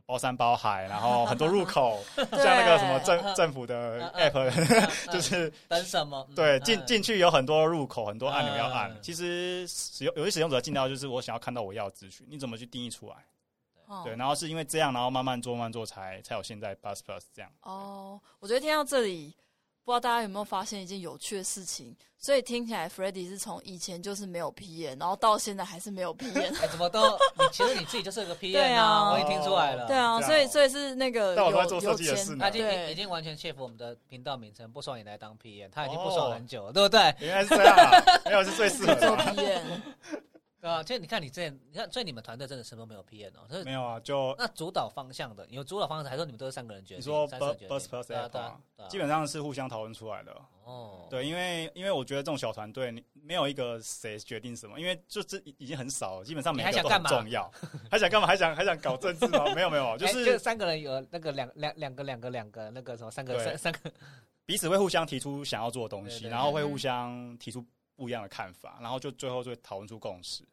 [0.06, 6.26] 包山包海，然后很多入口， 像那个什么政政府的 app，就是等什么？
[6.30, 8.92] 嗯对，嗯进进去有很多入口，很多按钮要按。
[8.92, 13.16] 嗯其实使用有些使用者进到就是我想要看到我要的资讯，你怎么去定义出来？
[13.88, 17.52] 哦对，然后是因为这样，然后慢慢做，慢慢做才才有现在 Bus Plus 这样。
[17.62, 19.32] 哦，我觉得听到这里，
[19.86, 21.96] 不知道大家有没有发现一件有趣的事情？
[22.18, 26.54] 所以听起来 f r e d d y 是从以前就是没有 PM，然后到现在还是没有 PM。
[26.60, 27.00] 哎，怎么都
[27.38, 29.86] 你其实你自己就是个 PM 对啊我已经听出来了。
[29.86, 37.16] 对啊，所以所以是那个但我在做设计的有钱事他已经已经完全切服我们的频道名称，不爽你来当 PM，他已经哦不爽很久了，对不对？
[37.20, 39.34] 原来是这样啊，没有是最适合的做啊。
[39.38, 39.82] PM。
[40.66, 46.98] 对啊，就你看你之前，你看，所以你们团队真的什么都没有 PM 哦，所以没有啊，就那主导方向的，有主导方向，还是说你们都是三个人决定？
[46.98, 47.28] 你说
[48.90, 50.36] 基本上是互相讨论出来的。
[50.64, 57.52] 哦，对，因为因为我觉得这种小团队，你没有一个谁决定什么，因为就这已已经很少了，基本上每个都你还想干嘛很重要。
[57.92, 58.26] 还想干嘛？
[58.28, 59.46] 还想还想搞政治吗？
[59.54, 63.94] 没有没有， 就哎是就三个人有那个两两两个两个两个那个什么三个三三个
[64.48, 67.64] 彼此会互相提出想要做的东西，然后会互相提出
[67.96, 70.44] 不一样的看法，然后就最后就会讨论出共识。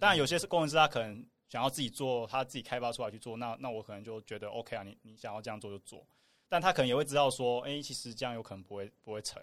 [0.00, 6.06] 当然，有些是工程师他可能想要自己做，他自己开发出来去做，那那我可能就觉得 OK 啊，你你想要这样做就做，
[6.48, 9.42] 但他可能也会知道说，哎、其实这样有可能不会不会成。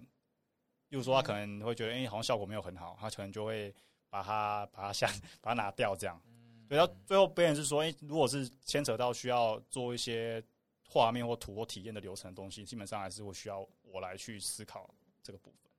[0.89, 3.74] 例如说，他可能会觉得，哎、好像效果没有很好，他可能就会
[4.10, 5.08] 把它把它下
[5.41, 6.22] 把它拿掉这样。
[6.68, 10.41] 所以到最后，别人是说，哎、如果是牵扯到需要做一些
[10.88, 15.72] 画面或图或体验的流程的东西，基本上还是会需要我来去思考这个部分。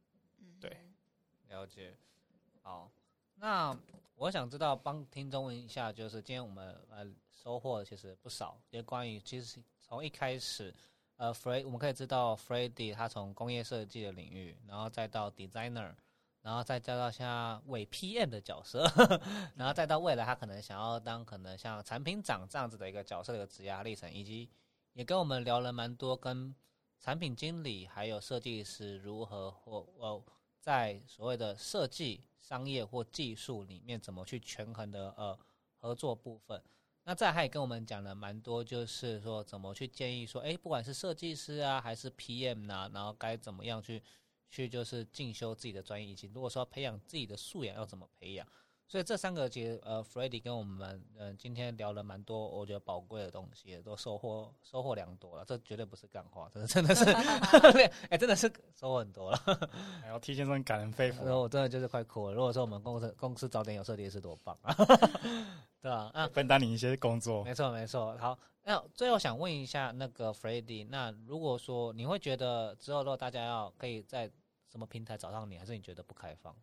[0.61, 0.77] 对
[1.49, 1.97] 了解。
[2.63, 2.91] 好，
[3.37, 3.77] 那
[4.17, 10.75] 我想知道，帮听众问一下，就是今天我们呃收获其实不少，也关于其实从一开始，
[11.17, 15.95] 呃 f r e d 我们可以知道 f r e d d y 他从工业设计的领域，然后再到 designer，
[16.41, 18.91] 然后再再到现在伪 PM 的角色，
[19.55, 24.49] 然后再到未来他可能想要当可能像产品长这样子的一个角色的一个职业历程，以及
[24.95, 26.55] 也跟我们聊了蛮多跟
[26.99, 30.25] 产品经理还有设计师如何或呃
[30.67, 35.39] 在所谓的设计、商业或技术里面怎么去权衡的呃
[35.77, 36.61] 合作部分。
[37.05, 44.03] 那再还也跟我们讲了蛮多，就是说怎么去建议说，哎，不管是设计师啊，还是 PM 呐、然后该怎么样去
[44.51, 48.45] 去就是进修自己的专业，以及如果说培养自己的素养要怎么培养。
[48.89, 55.45] 所以这三个其实呃 f r e d d y 跟我们嗯、呃、今天聊了蛮多，我觉得宝贵的东西，都收获收获良多了。
[55.45, 57.05] 这绝对不是干话，真的真的是
[58.11, 59.37] 哎、真的是收获很多了。
[60.01, 62.35] 还有 T 先生感人肺腑然，后我真的就是快哭了。
[62.35, 64.73] 如果说我们公司公司早点有设计师多棒啊，
[65.83, 66.29] 对吧、啊？
[66.29, 67.43] 分担你一些工作。
[67.43, 68.17] 没错没错。
[68.19, 74.31] 好，那最后想问一下那个 f r e d d y 那如果说你会觉得之后如果大家要可以在
[74.71, 76.55] 什么平台找上你，还是你觉得不开放？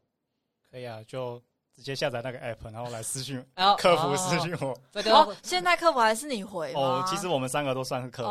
[0.71, 1.41] 可以啊，就
[1.76, 4.78] 直接下载那个 app，然后来私信然后客服私信我。
[5.11, 6.80] 哦， 现在客服还是你回吗？
[6.80, 8.30] 哦，其实我们三个都算是客服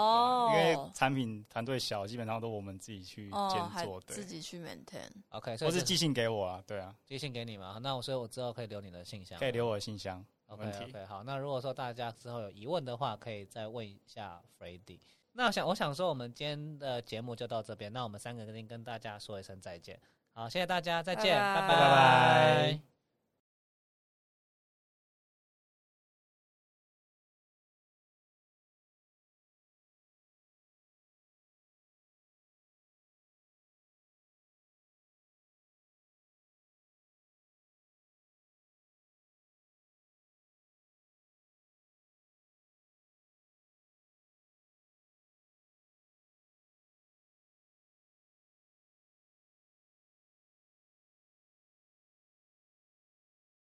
[0.52, 5.10] 因为产品团队小，基本上都我们自己去哦，还兼做，对自，己去 maintain。
[5.30, 7.78] OK，所以是或是寄信给我啊，对啊，寄信给你嘛？
[7.82, 10.64] 那我所以我之后可以留你的信箱，可以留我的信箱，OK。
[10.68, 15.00] OK，好，那如果说大家之后有疑问的话，可以再问一下 f r e d d y
[15.34, 19.98] 那想我想说，我们今天的节目就到这边，那我们三个肯定跟大家说一声再见。
[20.34, 21.88] 好，谢谢大家，再见，拜拜拜拜
[22.76, 22.91] 拜